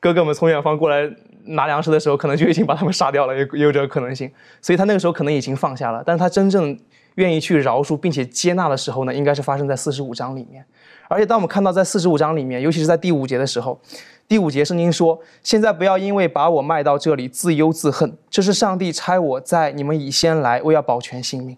[0.00, 1.06] 哥哥们从远方过来
[1.44, 4.32] 拿粮食的时候，可能就已经把他们杀掉了，也有这个可能性。
[4.62, 6.74] 所以他那个时候可能已经放下了，但是他真正
[7.16, 10.64] 愿意去饶恕并且接纳的时候呢，应该是发生在四十五章里面。
[11.08, 13.80] 而且当我们看到在四十五章里面，尤其是在第五节的时候。
[14.28, 21.56] 第五节圣经说：“现在不要因为把我卖到这里自忧自恨，这是上帝差我在你们以先来，为要保全性命。”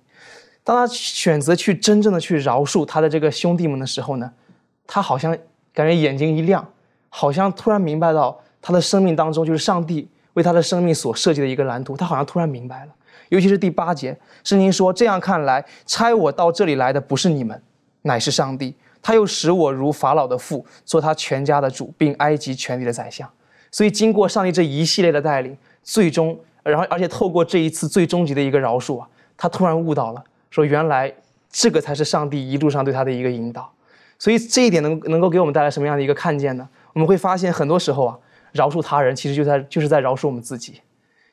[0.62, 4.30] 当他选择去真正的去饶恕他的这个兄弟们的时候呢，
[4.86, 5.34] 他好像
[5.72, 6.62] 感觉眼睛一亮，
[7.08, 11.96] 好像突然明白到他的生命当中就是上帝为他的生命所设计的一个蓝图。
[11.96, 12.92] 他好像突然明白了，
[13.30, 17.62] 尤其是第八节，圣经说：“这样看来，差我到这里来的不是你们，
[18.02, 23.28] 乃是上帝。”他又使我如法老的父，做他全家的主，并埃及全地的宰相。
[23.70, 31.12] 所以，经过上帝这一系列的带领，最终，然后而且透过这一次最终极的一个饶恕啊，他突然悟到了，说原来
[31.50, 33.70] 这个才是上帝一路上对他的一个引导。
[34.18, 36.68] 所以这一点能能够给我们带来什么样的一个看见呢？
[36.92, 38.18] 我们会发现，很多时候啊，
[38.52, 40.80] 饶恕他人其实就在就是在饶恕我们自己，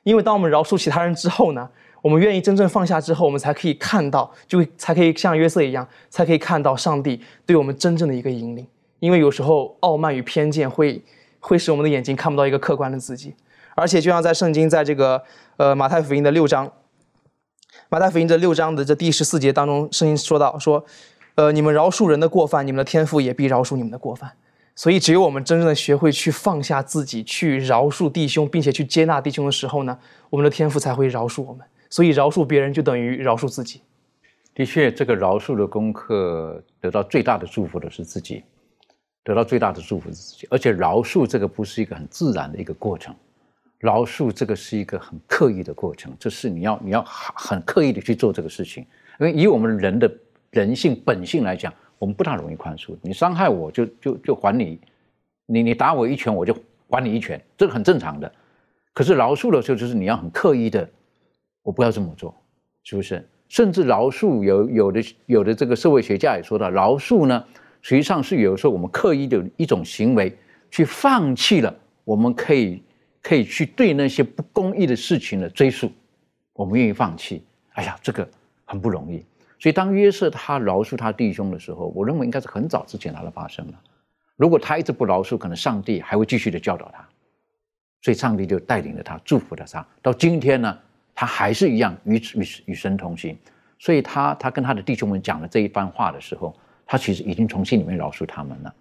[0.04, 1.70] 因为当我们饶恕其他人之后呢？
[2.06, 8.68] 我们愿意真正放下之后，我们才可以看到，就才可以像约瑟一样，才可以看到上帝对我们真正的一个引领。
[9.00, 11.02] 因为有时候傲慢与偏见会
[11.40, 13.34] 会使我们的眼睛看不到一个客观的自己。
[13.74, 15.20] 而且就像在圣经在这个
[15.58, 16.72] 呃马太福音的六章，
[17.90, 20.86] 马太福音这六章的这第十四节当中，圣经说到说，
[21.34, 24.32] 呃你们饶恕人的过犯，你们的天父也必饶恕你们的过犯。
[24.76, 29.98] 所以只有我们真正的学会去放下自己，去饶恕弟兄，并且去接纳弟兄的时候呢，
[30.30, 31.66] 我们的天父才会饶恕我们。
[31.96, 33.80] 所以饶恕别人就等于饶恕自己。
[34.54, 38.44] 的确，这个饶恕的功课得到最大的祝福的是自己，
[39.24, 40.46] 得到最大的祝福是自己。
[40.52, 43.16] 而且饶恕这个不是一个很自然的一个过程，
[43.80, 48.86] 饶恕这个是一个很刻意的过程，这是你要你要很刻意的去做这个事情。
[49.22, 50.14] 因为以我们人的
[50.50, 52.94] 人性本性来讲，我们不大容易宽恕。
[53.02, 54.82] 你伤害我就就就还你，
[55.46, 56.54] 你你打我一拳我就
[56.90, 58.30] 还你一拳，这个很正常的。
[58.94, 60.90] 可是饶恕的时候，就是你要很刻意的。
[61.66, 62.32] 我不要这么做，
[62.84, 63.28] 是不是？
[63.48, 67.44] 甚至饶恕有有的有的这个社会学家也说到，饶恕呢，
[67.82, 70.36] 实际上是有时候我们刻意的一种行为，
[70.70, 72.84] 去放弃了我们可以
[73.22, 75.92] 可以去对那些不公义的事情的追溯，
[76.54, 77.44] 我们愿意放弃。
[77.74, 78.28] 哎呀，这个
[78.64, 79.26] 很不容易。
[79.60, 83.74] 所以当约瑟他饶恕他弟兄的时候，我认为应该是很早之前他的发生了。
[84.36, 87.08] 如果他一直不饶恕，可能上帝还会继续的教导他，
[88.02, 89.88] 所以上帝就带领着他，祝福了他。
[90.02, 90.80] 到今天呢？
[91.16, 93.38] 他还是一样与与与神同行，
[93.80, 96.54] 所以他他跟他的弟兄们讲了这一番话的时候，
[96.86, 98.76] 他其实已经从心里面饶恕他们了。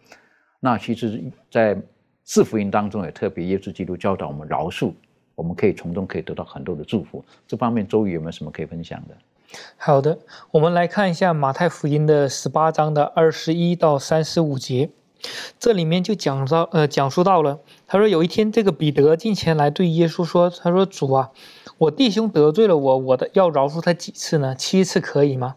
[0.59, 1.81] 那其实，在
[2.25, 4.92] 四福音当中也特别耶稣基督教导我们饶恕，
[5.37, 7.25] 我们可以从中可以得到很多的祝福。
[7.47, 9.14] 这方面周瑜有没有什么可以分享的？
[9.77, 10.18] 好的，
[10.51, 14.91] 我们来看一下马太福音的十八章的二十一到三十五节，
[15.61, 21.30] 这里面就讲到呃讲述到了，他说有一天这个彼得进前来对耶稣说，他说主啊。
[21.79, 24.55] 我弟兄得罪了我，我的要饶恕他几次呢？
[24.55, 25.57] 七次可以吗？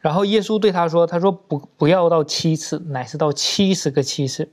[0.00, 4.50] 然后耶稣对他说：“他说不，不要到七次，乃是到七十个七次。”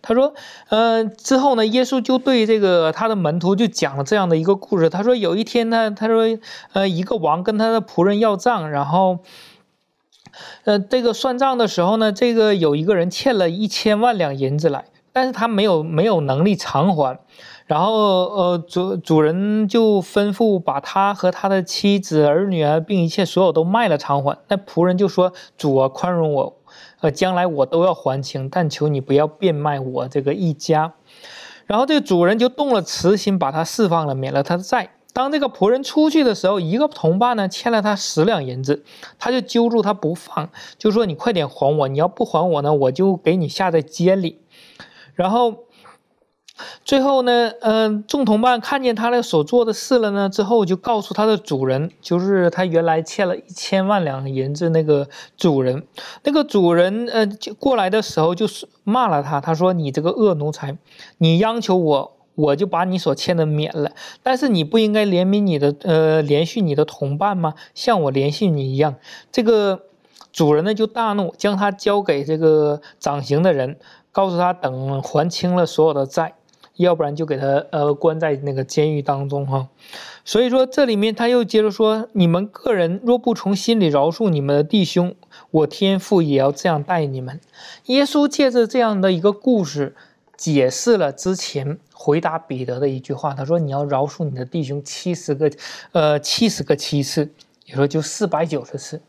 [0.00, 0.32] 他说
[0.70, 1.66] ：“呃，之后呢？
[1.66, 4.88] 耶稣就对这个他的门徒就讲了这样的一个故事。
[4.88, 6.38] 他说有一天呢，他说，
[6.72, 9.18] 呃，一个王跟他的仆人要账，然后，
[10.64, 17.20] 呃，这个算账的时候呢，这个有一个人欠了一千万两银子来。”但是他没有没有能力偿还。
[17.66, 17.92] 然后，
[18.34, 24.36] 呃，主主人就吩咐把他和他的妻子、儿女啊，并一切所有都卖了偿还。
[24.48, 26.56] 那仆人就说：“主啊，宽容我，
[27.00, 30.92] 呃，将来我都要还清，但求你不要变卖我这个一家。”
[31.64, 34.90] 然后这个主人就动了慈心，把他释放了，免了他的债。
[35.14, 38.84] 当这个仆人出去的时候，一个同伴呢欠了他十两银子，
[39.18, 41.88] 他就揪住他不放，就说：“你快点还我！
[41.88, 44.42] 你要不还我呢，我就给你下在监里。”
[45.16, 45.63] 然后。
[46.84, 55.84] 最后呢，嗯，众同伴看见他的所做的事了呢，之后就告诉他的主人，就是他原来欠了一千万两银子那个主人。
[56.22, 60.78] 那个主人，呃，就过来的时候就是骂了他，他说：“你这个恶奴才，
[61.18, 63.90] 你央求我，我就把你所欠的免了。
[64.22, 67.54] 但是你不应该怜悯你的，呃，连续你的同伴吗？
[67.74, 68.94] 像我连续你一样。”
[69.32, 69.82] 这个
[70.32, 73.76] 主人呢就大怒，将他交给这个掌刑的人，
[74.12, 76.34] 告诉他等还清了所有的债。
[76.76, 79.68] 要不然就给他呃关在那个监狱当中哈，
[80.24, 85.14] 所以说这里面他又接着说，你们个人若不从心里饶恕你们的弟兄，
[85.52, 87.40] 我天父也要这样待你们。
[87.86, 89.94] 耶稣借着这样的一个故事，
[90.36, 95.48] 解释了之前回答彼得的一句话，他说你要饶恕你的弟兄七十个，
[95.92, 97.30] 呃七十个七次，
[97.66, 99.00] 也说就四百九十次，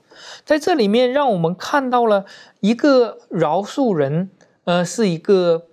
[0.44, 2.26] 在这里面让我们看到了
[2.60, 4.30] 一个饶恕人，
[4.66, 5.66] 呃是一个。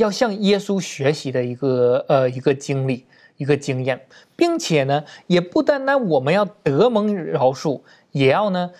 [0.00, 8.70] 要向耶稣学习的一个呃一个经历一个经验，并且呢，也不单单我们要得蒙饶恕，也要呢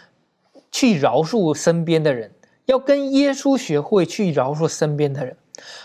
[0.73, 2.33] 去饶恕身边的人，
[2.65, 5.37] 要跟耶稣学会去饶恕身边的人，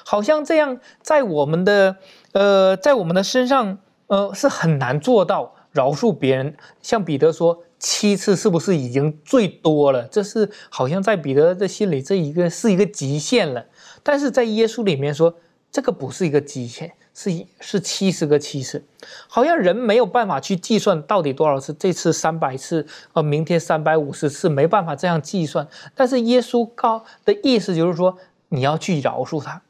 [0.05, 1.97] 好像这样在我们的
[2.31, 3.77] 呃在我们的身上
[4.07, 6.55] 呃是很难做到饶恕别人。
[6.81, 10.07] 像彼得说七次是不是已经最多了？
[10.07, 13.63] 这是好像在彼得的心里这一个是一个极限了。
[14.01, 15.35] 但是在耶稣里面说，
[15.71, 18.83] 这个不是一个极限，是是七十个七十，
[19.27, 25.67] 好像人没有办法去计算到底多少次，这次三百次，呃，明天三百五十次，没办法这样计算。
[25.93, 28.17] 但是耶稣告的意思就是说，
[28.49, 29.61] 你要去饶恕他，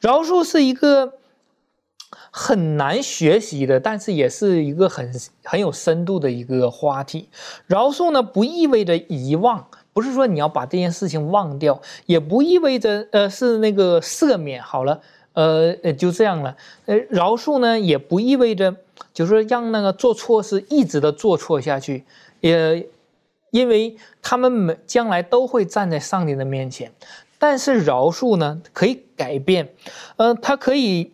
[0.00, 1.14] 饶恕是一个
[2.30, 7.28] 很难学习的，但是也是一个很很有深度的一个话题。
[7.66, 9.66] 饶恕呢，不意味着遗忘。
[9.92, 15.00] 不是说你要把这件事情忘掉，也不意味着呃是那个赦免好了，
[15.32, 16.54] 呃呃就这样了。
[16.84, 18.76] 呃，饶恕呢也不意味着
[19.14, 22.04] 就是让那个做错事一直的做错下去，
[22.40, 22.86] 也
[23.50, 26.92] 因为他们每将来都会站在上帝的面前。
[27.38, 29.70] 但是饶恕呢可以改变，
[30.16, 31.12] 呃，它可以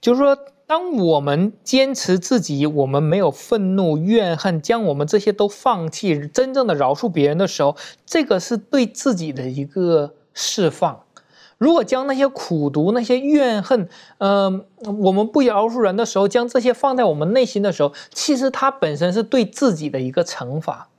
[0.00, 0.36] 就是说。
[0.68, 7.74] 当我们坚持自己，我们没有愤怒、怨恨，将我们这些都放弃，真正的饶恕别人的时候，
[8.04, 11.04] 这个是对自己的一个释放。
[11.56, 13.88] 如果将那些苦毒、那些怨恨，
[14.18, 14.66] 嗯，
[14.98, 20.90] 我们不饶恕人的时候，将这些放在我们内心的时候，其实它本身是对自己的一个惩罚。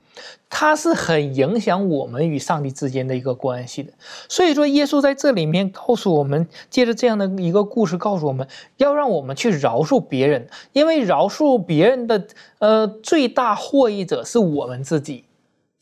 [0.52, 3.92] 它是很影响我们与上帝之间的一个关系的，
[4.28, 8.46] 所以说耶稣在这里面告诉我们，借着这样的一个故事告诉我们，
[8.76, 12.26] 要让我们去饶恕别人，因为饶恕别人的
[12.58, 15.24] 呃最大获益者是我们自己。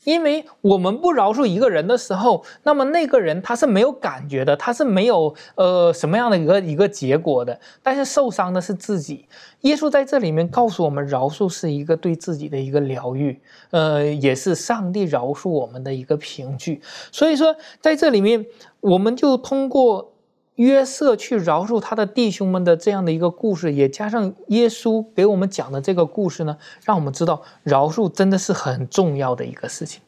[0.05, 7.59] 因为我们不饶恕一个人的时候，那么那个人他是没有感觉的，他是没有呃什么样的一个一个结果的。
[7.83, 9.25] 但是受伤的是自己。
[9.61, 13.39] 耶稣在这里面告诉我们，饶恕是一个对自己的一个疗愈，
[13.71, 16.81] 呃，也是上帝饶恕我们的一个凭据。
[17.11, 18.45] 所以说，在这里面，
[18.79, 20.13] 我们就通过。
[20.59, 30.01] 约瑟去饶恕他的弟兄们的这样的一个故事，也加上耶稣给我们讲的这个故事呢，让我们知道饶恕真的是很重要的一个事情。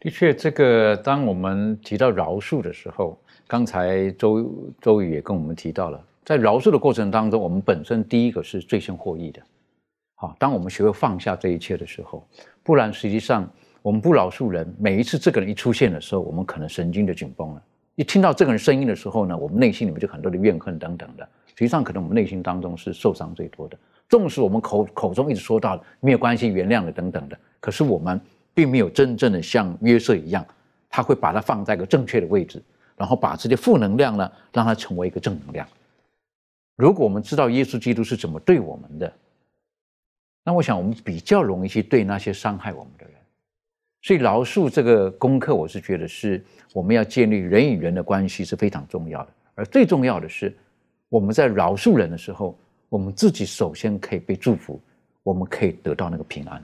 [0.00, 3.16] 的确，这个当我们提到饶恕的时候，
[3.46, 9.40] 刚才周周宇也跟我们提到了，在饶恕的过程当中，我们本身第一个是最先获益的。
[10.16, 12.26] 好，当我们学会放下这一切的时候，
[12.64, 13.48] 不然实际上
[13.80, 17.62] 我们不饶恕人，每一次这个人一出现的时候，我们可能神经就紧绷了。
[17.96, 21.28] 一听到这个人声音的时候呢，我们内心里面就很多的怨恨等等的。
[21.48, 23.78] 实际上，可能我们内心当中是受伤最多的。
[24.08, 28.20] 纵使我们口口中一直说到没有关系、原谅了等等的，可是我们
[28.52, 30.44] 并没有真正的像约瑟一样，
[30.90, 32.60] 他会把它放在一个正确的位置，
[32.96, 35.66] 然后把这些负能量呢，让它成为一个正能量。
[36.76, 39.12] 如果我们知道耶稣基督是怎么对我们的，
[40.42, 43.13] 那我想我们比较容易去对那些伤害我们的人。
[44.04, 46.44] 所以饶恕这个功课，我是觉得是
[46.74, 49.32] 我们要建立人与人的关系是非常重要的。
[49.54, 50.54] 而最重要的是，
[51.08, 52.54] 我们在饶恕人的时候，
[52.90, 54.78] 我们自己首先可以被祝福，
[55.22, 56.62] 我们可以得到那个平安。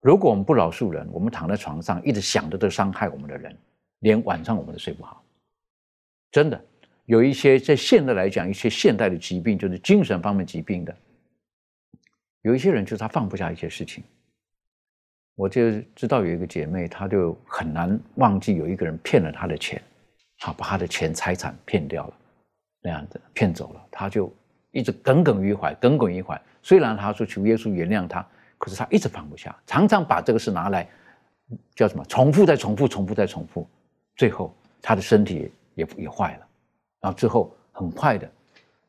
[0.00, 3.56] 如果我们不饶恕人，我们躺在床上一直想着都伤害我们的人，
[4.00, 5.22] 连晚上我们都睡不好。
[6.32, 6.60] 真的，
[7.04, 10.92] 有一些在现代来讲，一些现代的疾病，就是精神方面疾病的，
[12.40, 14.02] 有一些人就是他放不下一些事情。
[15.34, 19.80] 我就知道有一个姐妹，她就很难忘记有一个人骗了她的钱，
[20.40, 22.14] 啊把她的钱财产骗掉了，
[22.82, 24.32] 那样子骗走了，她就
[24.70, 26.40] 一直耿耿于怀，耿耿于怀。
[26.62, 28.24] 虽然她说求耶稣原谅她，
[28.58, 30.86] 可是她一直放不下，常常把这个事拿来
[31.74, 33.68] 叫什么重复再重复，重复再重复，
[34.16, 36.46] 最后她的身体也也坏了，
[37.00, 38.30] 然后之后很快的，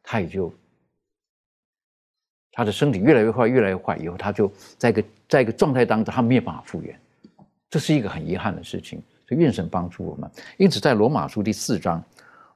[0.04, 0.54] 她也就。
[2.56, 6.96] 他的身体越来越坏，越来越坏，以后他就在一个在一个状态当中，他没有办法复原，
[7.68, 9.02] 这是一个很遗憾的事情。
[9.28, 10.30] 所以愿神帮助我们。
[10.58, 12.04] 因此，在罗马书第四章，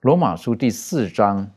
[0.02, 1.50] 罗马书第四章，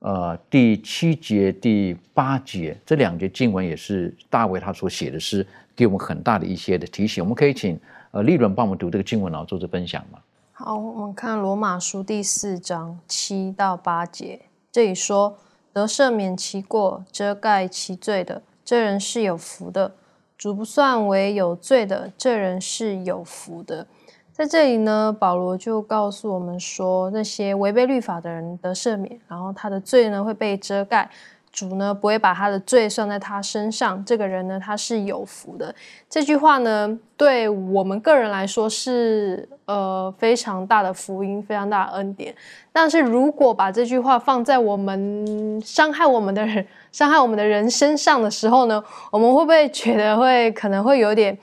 [0.00, 7.22] 呃，第七节、第八节这两节经文也是大卫他所写的诗，给我们很大的一些的提醒。
[7.22, 7.78] 我们可以请
[8.10, 10.18] 呃利润帮我们读这个经文，然后做这分享吗？
[10.52, 14.40] 好，我们看罗马书第四章七到八节，
[14.72, 15.38] 这里说。
[15.74, 19.90] 得赦免其过、遮盖其罪的，这人是有福的；
[20.38, 23.88] 主不算为有罪的，这人是有福的。
[24.32, 31.10] 在这里呢，保罗就告诉我们说，那些违背律法的人得赦免，然后他的罪呢会被遮盖。
[31.54, 35.72] 主呢不会把他的罪算在他身上，这个人呢他是有福的。
[36.10, 42.34] 这句话呢对我们个人来说是呃非常大的福音，非常大的恩典。
[42.72, 48.82] 但是如果把这句话放在我们伤害我们的人、伤害我们的人身上的时候呢，
[49.12, 51.38] 我们会不会觉得会可能会有点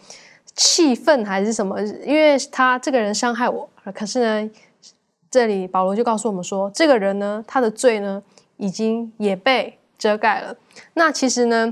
[0.55, 1.81] 气愤还是什么？
[2.05, 4.51] 因为他这个人伤害我，可是呢，
[5.29, 8.21] 这里保罗就告诉我们说，这个人呢他的罪呢
[8.57, 9.77] 已经也被。
[10.01, 10.55] 遮盖了。
[10.95, 11.71] 那其实呢，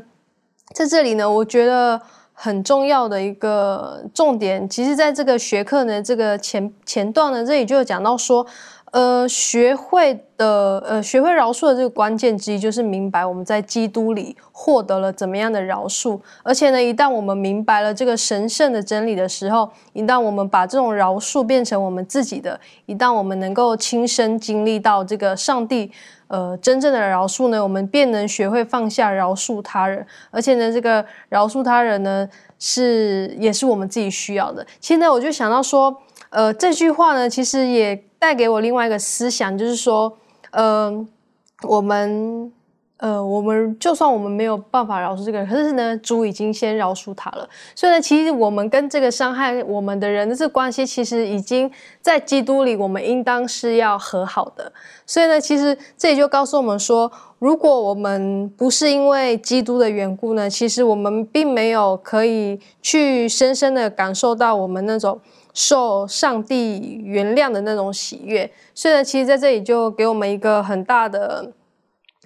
[0.75, 1.99] 在这里呢，我觉得
[2.33, 8.45] 很重要的一个重点，其实在这个学科呢，这个前前段呢，这里就有讲到说。
[8.91, 16.19] 呃，学会的呃，学会饶恕的这个关键之一，就是明白我们在基督里获得了怎么样的饶恕。
[16.41, 25.91] 而且呢，一旦我们明白了这个神圣的真理的时候，一旦我们把这种饶恕变成我们自己的，一旦我们能够亲身经历到这个上帝
[26.27, 30.03] 呃真正的饶恕呢，我们便能学会放下饶恕他人。
[30.31, 32.27] 而且呢，这个饶恕他人呢，
[32.57, 34.65] 是也是我们自己需要的。
[34.79, 35.95] 其实呢，我就想到说，
[36.31, 38.03] 呃，这句话呢，其实也。
[38.19, 40.17] 带给我另外一个思想，就是说，
[40.51, 40.93] 呃，
[41.63, 42.51] 我们，
[42.97, 47.47] 呃，我们就算我们没有办法饶恕这个人，可是呢，主已经先饶恕他了。
[47.73, 54.69] 所以呢，其实我们跟这个伤害我们的人的这关系，其实已经在基督里，我们应当是要和好的。
[55.05, 57.09] 所以呢，其实这也就告诉我们说，
[57.39, 65.17] 如果我们不是因为基督的缘故呢，其实我们并没有可以去深深的感受到我们那种。
[65.53, 71.51] 受上帝原谅的那种喜悦，所以呢，其实在这里就给我们一个很大的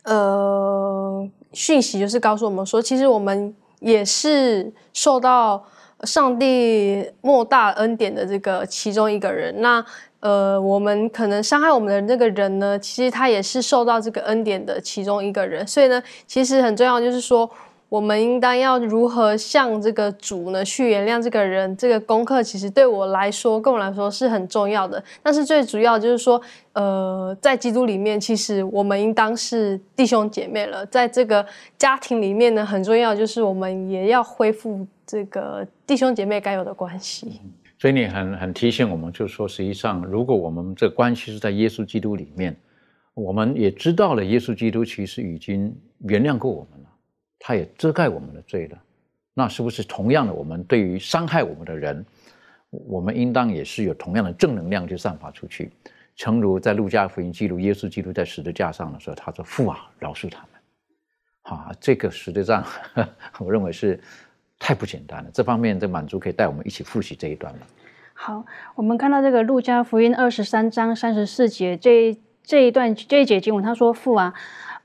[0.03, 5.63] 呃讯息，就是告诉我们说，其实我们也是受到
[6.03, 9.61] 上帝莫大恩典的这个其中一个人。
[9.61, 9.83] 那
[10.19, 15.65] 呃，我们可能伤害我们的那个人呢，其实他也是受到这个恩典的其中一个人。
[15.65, 17.49] 所以呢，其实很重要，就是说。
[17.93, 21.77] 我们应当要如何向这个主呢去原谅这个人？
[21.77, 25.03] 这个功课其实对我来说，跟我来说是很重要的。
[25.21, 26.41] 但是最主要就是说，
[26.71, 30.83] 呃，在基督里面，其实我们应当是弟兄姐妹了。
[30.87, 31.45] 在这个
[31.77, 37.41] 家庭里面呢，很重要就是我们也要恢复这个弟兄姐妹该有的关系。
[37.77, 42.57] 所以你很很提醒我们，就是说，实际上，如果我们这关系是在耶稣基督里面，
[43.13, 46.72] 我们也知道了耶稣基督其实已经原谅过我们。
[47.45, 48.77] 他也遮盖我们的罪了，
[49.33, 50.33] 那是不是同样的？
[50.33, 52.05] 我们对于伤害我们的人，
[52.69, 55.69] 我们应当也是有同样的正能量去散发出去。
[56.15, 60.47] 诚如在路加福音记录耶稣基督在十字架上的时候，他说：“父啊，饶恕他们。”
[61.43, 62.65] 好，这个实际上
[63.39, 63.99] 我认为是
[64.57, 65.29] 太不简单了。
[65.33, 67.59] 这方面的满足可以带我们一起复习这一段了。
[68.13, 74.33] 好，我们看到这个路加福音二十三章三十四节这这一段这一节经文，他说：“父啊。”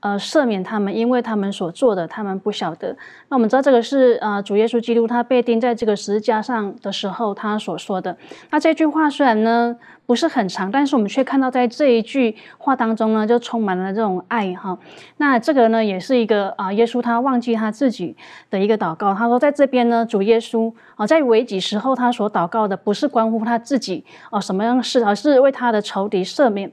[0.01, 2.95] 呃，赦免他们，因为他们所做的，他们不晓得。
[3.27, 8.15] 那我们知道这个是呃，主耶稣基督他被钉在这个十字架上的时候，他所说的。
[8.49, 9.75] 那这句话虽然呢
[10.05, 14.79] 不是很长，但是我们却看到在这一句话当中呢，就充满了这种爱哈。
[15.17, 18.15] 那这个呢，也是一个啊，耶稣他忘记他自己
[18.49, 19.13] 的一个祷告。
[19.13, 26.71] 他说在这边呢，主耶稣啊，在危急时候他所祷告的，不是关乎他自己啊什么样事，而是为他的仇敌赦免。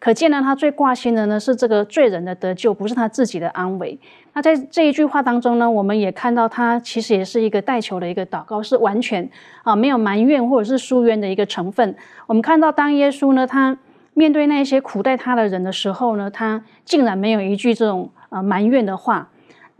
[0.00, 3.96] 可见呢，他最挂心的呢是这个罪人的得救，不是他自己的安危。
[4.32, 9.30] 那在这一句话当中呢，我们也看到他其实也是一个代求的一个祷告，是完全
[9.62, 11.94] 啊没有埋怨或者是疏远的一个成分。
[12.26, 13.78] 我们看到当耶稣呢，他。
[14.12, 19.26] 面对那些苦待他的人的时候呢，他竟然没有一句这种啊埋怨的话。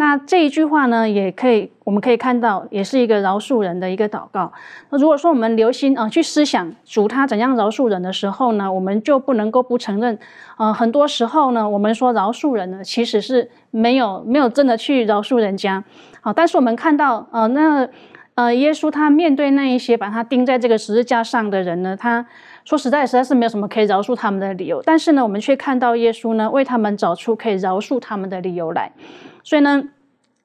[0.00, 4.50] 那这一句话呢，也可以，我们可以看到，也是一个饶恕人的一个祷告。
[4.88, 10.18] 那如果说我们留心啊，去思想主他怎样饶恕人的时候呢，我们就不能够不承认，
[10.56, 15.84] 呃，很多时候呢，我们说饶恕人呢，其实是没有没有真的去饶恕人家。
[16.22, 17.86] 好，但是我们看到，呃，那
[18.36, 22.24] 呃，耶稣他面对那一些把他钉在这个十字架上的人呢，他
[22.64, 24.80] 说实在实在是没有什么可以饶恕他们的理由。
[24.82, 28.90] 但是呢，我们却看到耶稣呢，为他们找出可以饶恕他们的理由来。
[29.42, 29.84] 所以呢，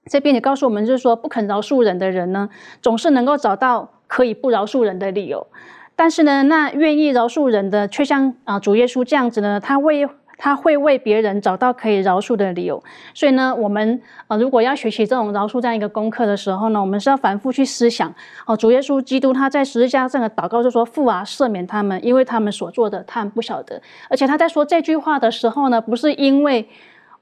[0.05, 2.49] 这边也告诉我们，就是说不肯饶恕人的人呢，
[2.81, 5.47] 总是能够找到可以不饶恕人的理由。
[5.95, 12.83] 但是呢，那愿意饶恕人的，却像啊主耶稣这样子呢，他为他会为别人找到可以饶恕的理由。
[13.13, 18.13] 所以呢，我们啊如果要学习这种饶恕这样一个功课的时候呢，我们是要反复去思想
[18.45, 23.81] 哦，主耶稣基督他在十字架上的祷告就说：“父啊，赦免他们，因为他们所做的，他们不晓得。”
[24.11, 26.67] 而且他在说这句话的时候呢，不是因为。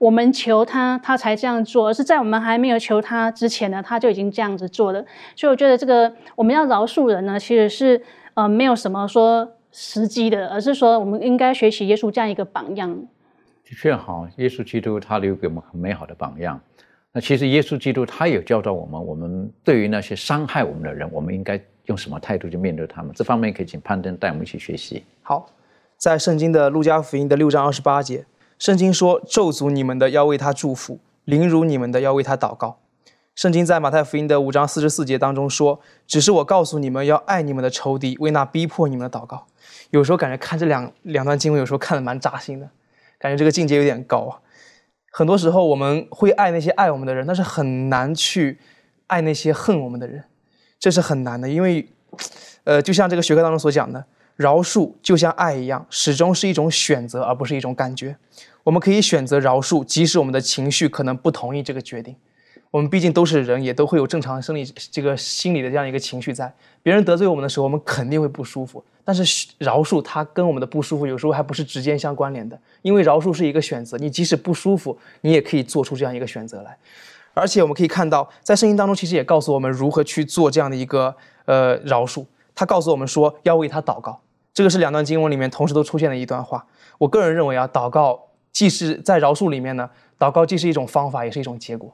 [0.04, 5.02] 我们求他，他才这样做，而是在我们还没有求他之前呢，他就已经这样子做了。
[5.34, 8.02] 所以我觉得这个我们要饶恕人呢，其实是
[8.34, 12.94] 呃没有什么说时机的，而是说我们应该学习耶稣这样一个榜样。
[13.64, 16.60] 的确好，耶稣基督他留给我们很美好的榜样。
[17.14, 23.14] 那其实耶稣基督他也教导我们，我们对于那些伤害我们的人，我们应该用什么态度去面对他们？
[23.16, 25.02] 这方面可以请攀登带我们一起学习。
[25.22, 25.46] 好，
[25.96, 28.26] 在圣经的路加福音的六章二十八节。
[28.64, 32.80] 圣经说：“咒诅你们的要为他祝福，凌辱你们的要为他祷告。”
[33.36, 39.48] 圣经在马太福音的五章四十四节当中说：“只是我告诉你们要爱你们的仇敌，为那逼迫你们的祷告。”
[39.92, 42.70] 有时候感觉看这两两段经文，有时候看的蛮扎心的，
[43.20, 44.40] 感觉这个境界有点高啊。
[45.12, 48.58] 很多时候我们会爱那些爱我们的人，但是很难去
[49.08, 50.24] 爱那些恨我们的人，
[50.80, 51.86] 这是很难的，因为，
[52.64, 54.06] 呃，就像这个学科当中所讲的，
[54.38, 58.16] 饶恕就像爱一样，始终是一种选择，而不是一种感觉。
[58.64, 62.16] 我们可以选择饶恕，即使我们的情绪可能不同意这个决定。
[62.72, 66.52] 我们毕竟都是人，也都会有正常生理这个心理的这样一个情绪在。
[66.82, 68.84] 别人得罪我们的时候，我们肯定会不舒服。
[69.06, 73.98] 但是饶恕它跟我们的不舒服有时候还不是直接相关联的，因为饶恕是一个选择。
[73.98, 76.76] 你即使不舒服，你也可以做出这样一个选择来。
[77.36, 82.26] 而且我们可以看到，在圣经当中其实也告诉我们如何去做这样的一个呃饶恕。
[82.56, 84.20] 他告诉我们说要为他祷告。
[84.54, 86.66] 这个是两段经文里面同时都出现的一段话。
[86.98, 88.20] 我个人认为啊，祷告。
[88.54, 91.94] 既是在饶恕里面呢，祷告既是一种方法，也是一种结果。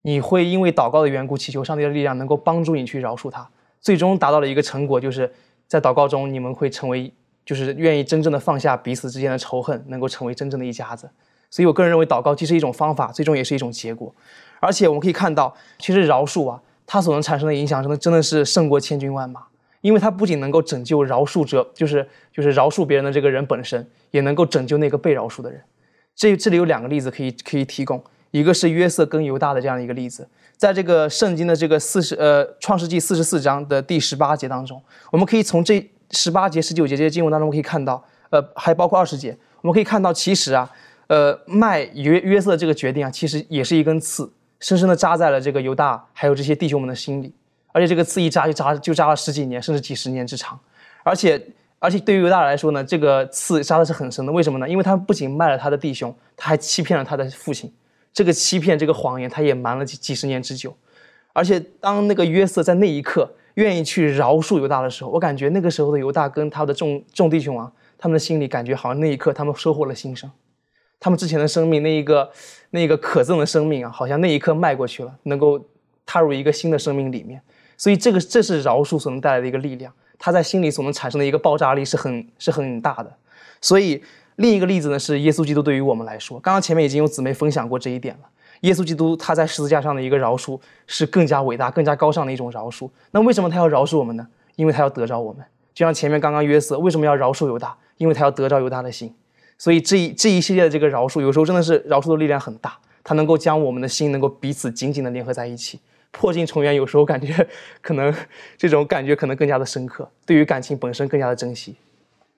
[0.00, 3.48] 你会因为祷告的缘故，祈求上帝的力量能够帮助你去饶恕他，
[3.80, 5.32] 最终达到了一个成果，就是
[5.68, 7.12] 在祷告中你们会成为，
[7.44, 11.08] 就是愿意真正的放下彼此之间的仇恨，能够成为真正的一家子。
[11.50, 14.12] 所以我个人认为，祷告既是一种方法，最终也是一种结果。
[14.58, 19.42] 而且我们可以看到，其实饶恕啊，它所能产生的影响，真的真的是胜过千军万马，
[19.82, 25.62] 因为它不仅能够拯救饶恕者，就是就是饶恕别人的这个人本身，也能够拯救那个被饶恕的人。
[26.14, 40.70] 这这里有两个例子可以可以提供，一个是约瑟跟犹大的这样一个例子，在这个圣经的这个四十呃创世纪四十四章的第十八节当中，我们可以从这十八节十九节这些经文当中可以看到，呃，还包括二十节，我们可以看到其实啊，
[41.06, 47.34] 呃，卖约约瑟这个决定啊，其实也是一根刺，深深的扎在了这个犹大还有这些弟兄们的心里，
[47.72, 50.58] 而且这个刺一扎就扎就扎了十几年，甚至几十年之长，
[51.02, 51.42] 而且。
[51.82, 54.30] 而且对于犹大来说呢，这个刺扎的是很深的。
[54.30, 54.68] 为什么呢？
[54.68, 57.72] 因为他不仅卖了他的弟兄，他还欺骗了他的父亲。
[58.12, 60.72] 这个欺骗，这个谎言，他也瞒了几几十年之久。
[61.32, 70.30] 而且当那个约瑟在那一刻愿意去饶恕犹大的时候，我感觉那个时候的犹大跟他的众众弟兄啊，他们的心里感觉好像那一刻他们收获了新生。
[71.00, 72.30] 他们之前的生命，那一个
[72.70, 75.60] 那一个可憎的生命啊，好像那一刻迈过去了，能够
[76.06, 77.42] 踏入一个新的生命里面。
[77.76, 79.92] 所以这个这是饶恕所能带来的一个力量。
[80.24, 83.12] 他在心里所能产生的一个爆炸力是很是很大的，
[83.60, 84.00] 所以
[84.36, 88.28] 另一个例子呢是耶稣基督对于我们来说，刚刚前面已经有姊妹分享过这一点了。
[88.60, 92.88] 耶稣基督他在十字架上的一个饶恕是更加伟大、更加高尚的一种饶恕。
[93.10, 94.24] 那为什么他要饶恕我们呢？
[94.54, 95.44] 因为他要得着我们。
[95.74, 97.76] 就像前面刚刚约瑟为什么要饶恕犹大？
[97.96, 99.12] 因为他要得着犹大的心。
[99.58, 105.80] 所以这一这一系列的这个饶恕，有时候真的是饶恕的力量很大，它能够将我们的心能够彼此紧紧的联合在一起。
[106.12, 107.34] 破镜重圆，有时候感觉
[107.82, 108.14] 可能
[108.56, 111.74] 这种感觉可能更加的深刻，对于感情本身更加的珍惜。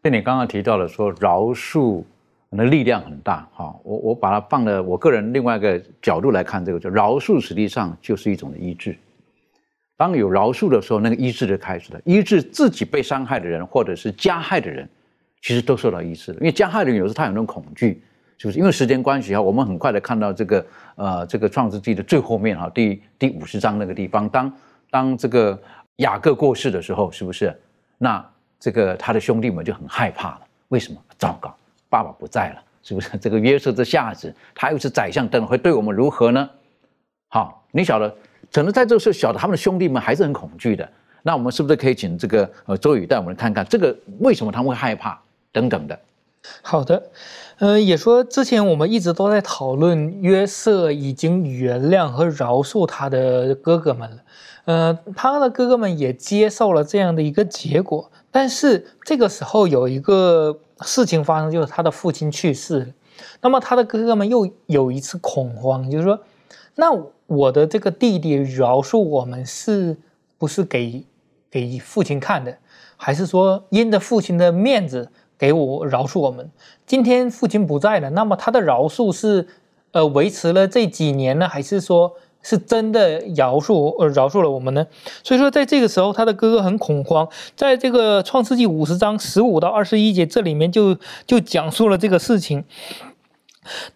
[0.03, 2.03] 那你刚刚提到了说饶恕
[2.51, 8.97] 那力量很大，哈，我我把它放了我个人另外一个角度来看，这个就饶恕实际上就是一种医治。
[9.97, 14.89] 当有饶恕的时候，那个医治就开始了，医治自己被伤害的人或者是加害的人，
[15.41, 18.03] 其实都受到医治了，因为加害的人有时候他有那种恐惧。
[18.37, 20.67] 就是因为时间关系哈，我们很快的看到这个
[20.97, 24.53] 呃这个创世纪的最后面哈，第第五十章那个地方，当
[24.91, 25.61] 当这个
[25.97, 27.57] 雅各过世的时候，是不是？
[27.99, 28.25] 那
[28.59, 30.41] 这个他的兄弟们就很害怕了。
[30.69, 31.01] 为什么？
[31.17, 31.55] 糟糕，
[31.89, 33.17] 爸爸不在了，是不是？
[33.19, 36.51] 这个约瑟这下子，他又是宰相，等会对我们如何呢？
[37.29, 38.13] 好，你晓得，
[38.53, 40.89] 可能在这个时候，晓得他们的兄弟们还是很恐惧的。
[41.23, 45.19] 那我们是不是可以请这个呃周宇带我们看看，这个为什么他们会害怕
[45.53, 45.99] 等等的？
[46.63, 47.11] 好的，
[47.59, 54.17] 呃，也说之前我们一直都在讨论约瑟已经原谅和饶恕他的哥哥们了，
[54.65, 62.87] 呃，他的哥哥们也接受了这样的一个结果，但是这个时候有一个事情发生，就是他的父亲去世了，
[63.41, 66.19] 那么他的哥哥们又有一次恐慌，就是说，
[66.75, 66.89] 那
[67.27, 69.97] 我的这个弟弟饶恕我们，是
[70.37, 71.05] 不是给
[71.51, 72.59] 给父亲看的，
[72.97, 75.11] 还是说因着父亲的面子？
[75.39, 76.51] 给我饶恕我们。
[76.87, 79.47] 今天父亲不在了，那么他的饶恕是，
[79.93, 82.13] 呃，维持了这几年呢，还是说
[82.43, 84.87] 是真的饶恕呃饶恕了我们呢？
[85.23, 87.27] 所以说，在这个时候，他的哥哥很恐慌。
[87.57, 92.65] 在这个创世纪五十章十五到二十一节，这里面就就讲述了这个事情。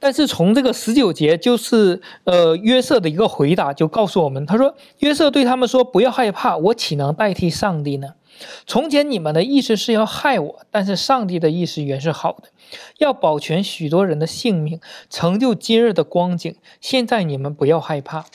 [0.01, 8.09] 但是从这个十九节，就是呃约瑟的一个回答，就告诉我们，他说约瑟对他们说：“不要害怕，我岂能代替上帝呢？”
[8.67, 12.49] 从前你们的意思是要害我，但是上帝的意思原是好的，
[12.99, 14.81] 要保全许多人的性命，
[15.11, 16.55] 成就今日的光景。
[16.81, 18.27] 现在你们不要害怕，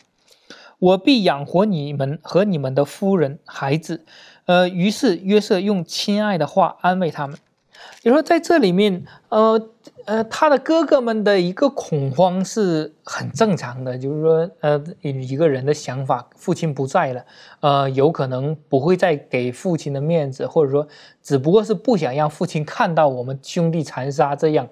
[0.79, 4.05] 我必养活你们和你们的夫人、孩子。
[4.45, 7.37] 呃，于是约瑟用亲爱的话安慰他们。
[8.01, 9.69] 你说在这里面，呃。
[10.05, 17.25] 呃，他的哥哥们的一个恐慌是很正常的，就是说，呃，一个人的想法，父亲不在了，
[17.61, 20.87] 呃，有可能不会再给父亲的面子，或者说，
[21.21, 24.67] 只不过是不想让父亲看到我们兄弟残杀这样。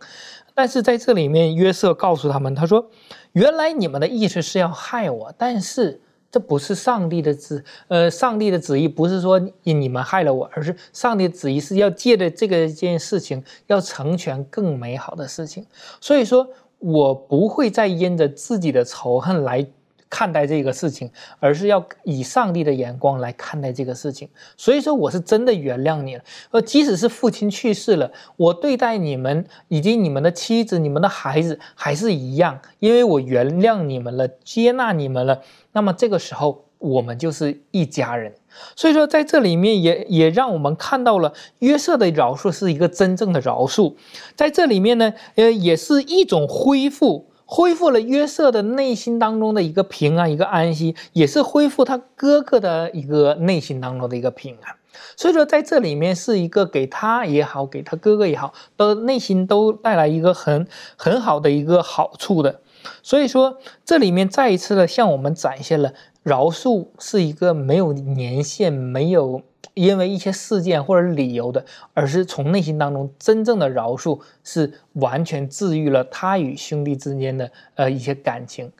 [0.53, 2.89] 但是在这里面，约瑟告诉他们，他说
[3.34, 6.01] ：“原来你们的意思是要害我，但是。”
[6.32, 15.65] 这不是上帝的旨，呃，上帝的旨意不是说你们害了我，而是上帝的旨意是要借着这个件事情，要成全更美好的事情。
[15.99, 16.47] 所以说
[16.79, 19.67] 我不会再因着自己的仇恨来。
[20.12, 21.09] 看待这个事情，
[21.39, 24.28] 而是要以上帝的眼光来看待这个事情。
[24.57, 26.24] 所以说，我是真的原谅你了。
[26.51, 35.41] 而即使是父亲去世了，我对待你们以及你们的妻子、你们的孩子还是一样，因为我原谅你们了，接纳你们了。
[35.72, 38.34] 那么这个时候，我们就是一家人。
[38.76, 43.95] 所以说，在这里面也也让我们看到了约瑟的饶恕是一个真正的饶恕。
[44.36, 47.30] 在这里面呢，呃，也是一种恢复。
[47.53, 54.73] 恢复了约瑟的内心当中的一个平安，一个安息，也是恢复他哥哥的一个内心当中的一个平安。
[55.17, 62.61] 所以说，在这里面是一个给他也好，给他哥哥也好，的内心都带来一个很很好的一个好处的。
[63.03, 65.93] 所以说，这里面再一次的向我们展现了
[66.23, 69.41] 饶恕是一个没有年限、没有。
[69.74, 71.63] 因为一些事件或者理由的，
[71.93, 78.72] 而是从内心当中真正的饶恕，是完全治愈了他与兄弟之间的呃一些感情。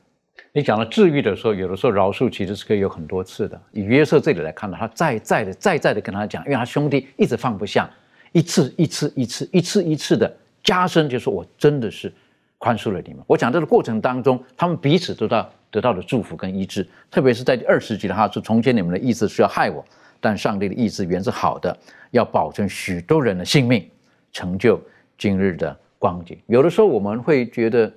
[0.54, 3.60] 你讲到治愈的时候，有的时候饶恕其实是可以有很多次的。
[3.72, 7.89] 以约瑟这里来看呢，他再再的再再的跟他讲，因为他兄弟一直放不下，
[8.34, 12.12] 一次一次一次一次一次的加深，就说我真的是
[12.58, 13.24] 宽恕了你们。
[13.28, 19.86] 我讲这个过程当中，他们彼此得到得到的祝福跟医治，特别是在第二十集的话，说从前你们的意思是要害我。
[20.22, 21.78] 但上帝的意志原是好的，
[22.11, 23.86] 要保存许多人的性命，
[24.32, 24.80] 成就
[25.17, 26.39] 今日的光景。
[26.45, 27.91] 有的时候我们会觉得，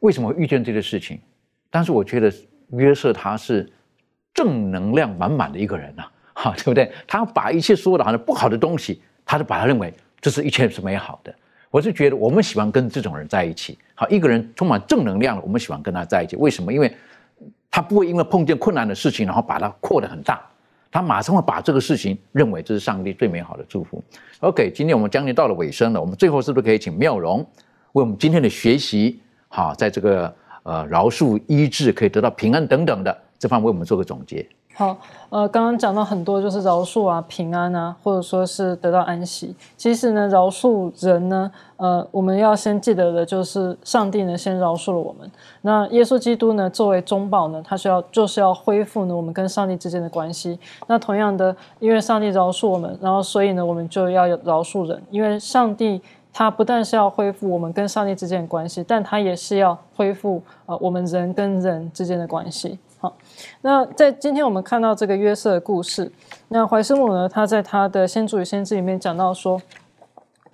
[0.00, 1.20] 为什么会遇见这个事情？
[1.68, 2.32] 但是我觉得
[2.70, 3.70] 约瑟他是
[4.32, 6.90] 正能量满满的一个人呐，哈， 对不对？
[7.06, 11.34] 他把一切说的好像不好的东西，他都把他认为这是一切是美好的。
[11.68, 13.76] 我是觉得我们喜欢跟这种人在一起。
[13.94, 16.36] 好，一个人充满正能量，我们喜欢跟他在一起。
[16.36, 16.72] 为什么？
[16.72, 16.90] 因为
[17.70, 20.40] 他不会因为碰见困难的事情，然后把它扩得很大。
[20.96, 24.02] 他马上会把这个事情认为这是上帝最美好的祝福。
[24.40, 27.40] OK，今天我们将近到了尾声了，我们最后是不是可以请妙容
[27.92, 34.48] 为我们今天的学习，好，在这个呃饶恕、医治可以得到平安等等的这方面为我们做个总结。
[34.78, 34.94] 好，
[35.30, 39.56] 呃，刚刚讲到很多，就是饶恕啊、平安啊，或者说是得到安息。
[39.74, 45.30] 其实呢，饶恕人呢，呃，我们要先记得的就是上帝呢先饶恕了我们。
[45.62, 50.58] 那耶稣基督呢，作为中保呢，他需要就是要恢复呢我们跟上帝之间的关系。
[50.86, 55.02] 那同样的，因为上帝饶恕我们，然后所以呢，我们就要饶恕人。
[55.10, 56.02] 因为上帝
[56.34, 62.78] 他不但是要恢复我们跟上帝之间的关系，但他也是要恢复呃我们人跟人之间的关系。
[63.62, 66.10] 那在今天我们看到这个约瑟的故事，
[66.48, 69.60] 那怀斯姆呢，他在他的《先祖与先知》里面讲到说，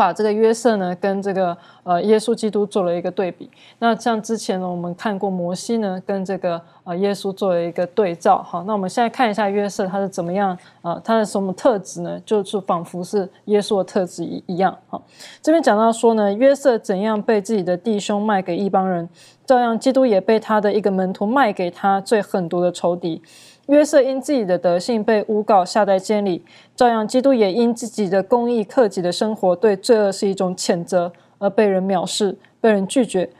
[0.03, 3.48] 把这个约瑟呢跟这个呃耶稣基督做了一个对比。
[3.78, 8.42] 那像之前呢，我们看过摩西呢跟这个呃耶稣做了一个对照。
[8.42, 11.00] 好，那我们现在看一下约瑟他是怎么样啊？
[11.05, 12.20] 他的什么特质呢？
[12.26, 14.76] 就是仿佛是耶稣的特质一一样。
[14.88, 15.00] 好，
[15.40, 19.09] 这边讲到说呢，约瑟怎样被自己的弟兄卖给一帮人，
[19.46, 23.22] 照样基督也被他的一个门徒卖给他最狠毒的仇敌。
[23.66, 26.44] 约瑟因自己的德性被诬告下在监里，
[26.74, 33.30] 照样基督也因自己的公义克己的生活对罪恶是一种谴责而被人藐视、被人拒绝。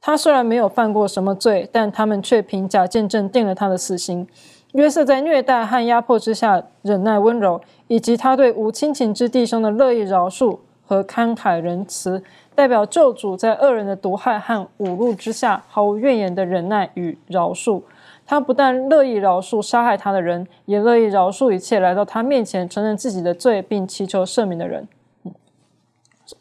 [0.00, 4.26] 他虽然没有犯过什么罪，但他们却凭假见证定了他的死刑。
[4.72, 12.22] 约瑟在虐待和压迫之下忍耐温柔，以及他对无亲情之弟兄的乐意饶恕和慷慨仁慈，
[12.54, 17.82] 代表救主在恶人的毒害和侮辱之下毫无怨言的忍耐与饶恕。
[18.26, 24.88] 他不但乐意饶恕杀害他的人，也乐意饶恕一切来到他面前承认自己的罪并祈求赦免的人。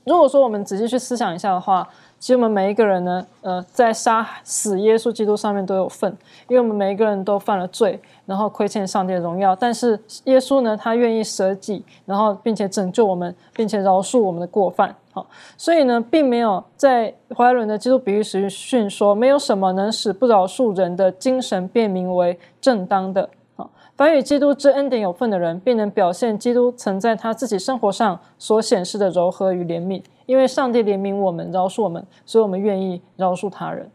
[0.06, 1.88] 如果说我们仔细去思想一下的话，
[2.24, 6.10] 其实我们每一个人呢，呃，在杀死耶稣基督上面都有份，
[6.48, 9.54] 因为我们每一个人都犯了罪，然后亏欠上帝的荣耀。
[9.54, 14.96] 但是耶稣呢，他愿意舍己，然后并且拯救我们，并且饶恕我们的过犯。
[15.12, 23.30] 好，所以呢，并没有在怀伦的基督比喻时训说，没有什么能使不饶恕人的精神变名为正当的。
[23.58, 30.02] 好，凡与基督之恩典有份的人，便能表现基督曾在他自己生活上所显示的柔和与怜悯。
[30.26, 33.90] 因为上帝怜悯我们，饶恕我们，所以我们愿意饶恕他人。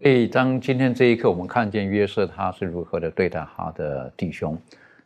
[0.00, 4.58] 所以，当今天这一刻，我们看见约瑟他是如何的对待他的弟兄。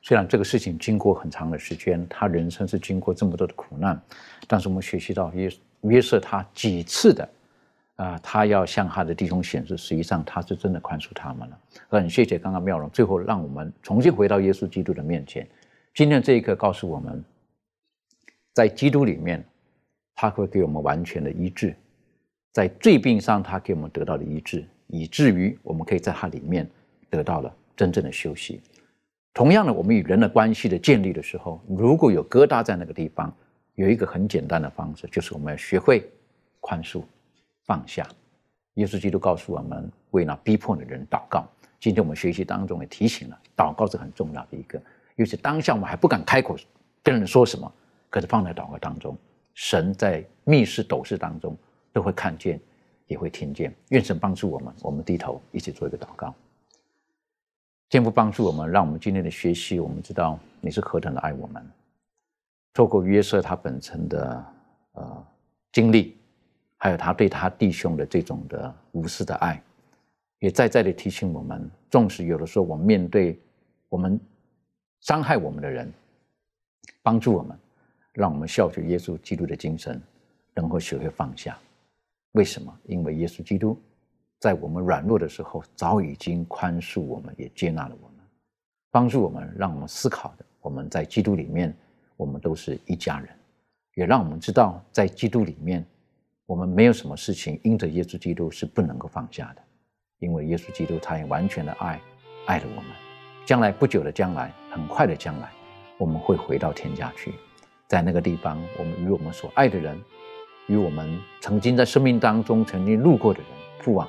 [0.03, 4.01] 虽然这个事情经过很长的时间，他人生是经过这么多的苦难，
[4.49, 5.51] 但是我们学习到约
[5.83, 7.29] 约瑟他几次的
[7.97, 11.59] 啊，他要向他的弟兄显示，实际上他是真的宽恕他们了。
[11.89, 15.47] 很谢谢刚刚妙容，最后让我们重新回到耶稣基督的面前。
[15.95, 17.23] 今天这一刻告诉我们，
[18.55, 19.45] 在基督里面。
[20.21, 21.73] 他会给我们完全的医治，
[22.53, 26.69] 在罪病上，他给我们得到的医治，以至于我们可以在他里面
[27.09, 28.61] 得到了真正的休息。
[29.33, 33.33] 同样的，我们与人的关系的建立的时候，如果有疙瘩在那个地方，
[33.77, 36.05] 有一个很简单的方式，就是我们要学会
[36.59, 37.05] 宽恕、
[37.65, 38.05] 放下。
[38.75, 41.47] 耶稣基督告诉我们，为那逼迫的人祷告。
[41.79, 44.83] 今天我们学习当中也提醒了，祷告是很重要的一个，
[45.15, 46.57] 尤其当下我们还不敢开口
[47.05, 47.73] 跟人说什么，
[48.11, 49.17] 可是放在祷告当中。
[49.61, 51.57] 神在密室、斗室当中
[51.93, 52.61] 都会看见，
[53.09, 53.75] 也会听见。
[53.89, 56.33] 愿神帮助我们，我们低头一起做一个祷告。
[57.89, 61.61] 天父帮助我们，让我们今天的学习，我们知道你是何等的爱我们。
[62.73, 64.47] 透过约瑟他本身的
[64.93, 65.27] 呃
[65.73, 66.17] 经历，
[66.77, 69.61] 还有他对他弟兄的这种的无私的爱，
[70.39, 73.37] 也再再的提醒我们：纵使有的时候我们面对
[73.89, 74.21] 我们
[75.01, 75.93] 伤害我们的人，
[77.03, 77.59] 帮助我们。
[78.19, 80.03] 让我们效学耶稣基督的精神，
[80.53, 81.57] 能够学会放下。
[82.33, 82.77] 为什么？
[82.87, 83.81] 因为耶稣基督
[84.41, 88.27] 在我们软弱的时候，早已经宽恕我们，也接纳了我们，
[88.91, 90.45] 帮助我们，让我们思考的。
[90.61, 91.73] 我们在基督里面，
[92.17, 93.29] 我们都是一家人，
[93.95, 95.87] 也让我们知道，在基督里面，
[96.45, 99.63] 我们没有什么事情因着耶稣基督是不能够放下的，
[100.19, 102.01] 因为耶稣基督他也完全的爱
[102.47, 102.91] 爱了我们。
[103.47, 105.53] 将来不久的将来，很快的将来，
[105.99, 107.33] 我们会回到天家去。
[107.89, 109.99] 在那个地方，我们与我们所爱的人，
[110.67, 113.49] 与我们曾经在生命当中曾经路过的人，
[113.81, 114.07] 父啊，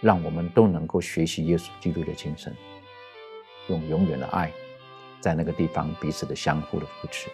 [0.00, 2.52] 让我们都能够学习耶稣基督的精神，
[3.68, 4.52] 用永远的爱，
[5.20, 7.30] 在那个地方彼此的相互的扶持。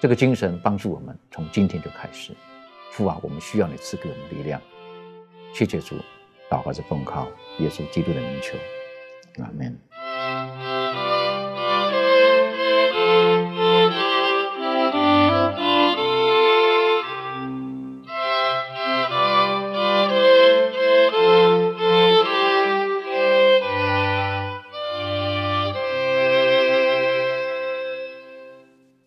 [0.00, 2.32] 这个精神帮助我们从今天就开始。
[2.90, 4.60] 父啊，我们需要你赐给我们力量。
[5.54, 5.94] 谢谢主，
[6.50, 7.28] 祷告着奉靠
[7.60, 8.58] 耶稣基督的名求，
[9.44, 9.87] 阿门。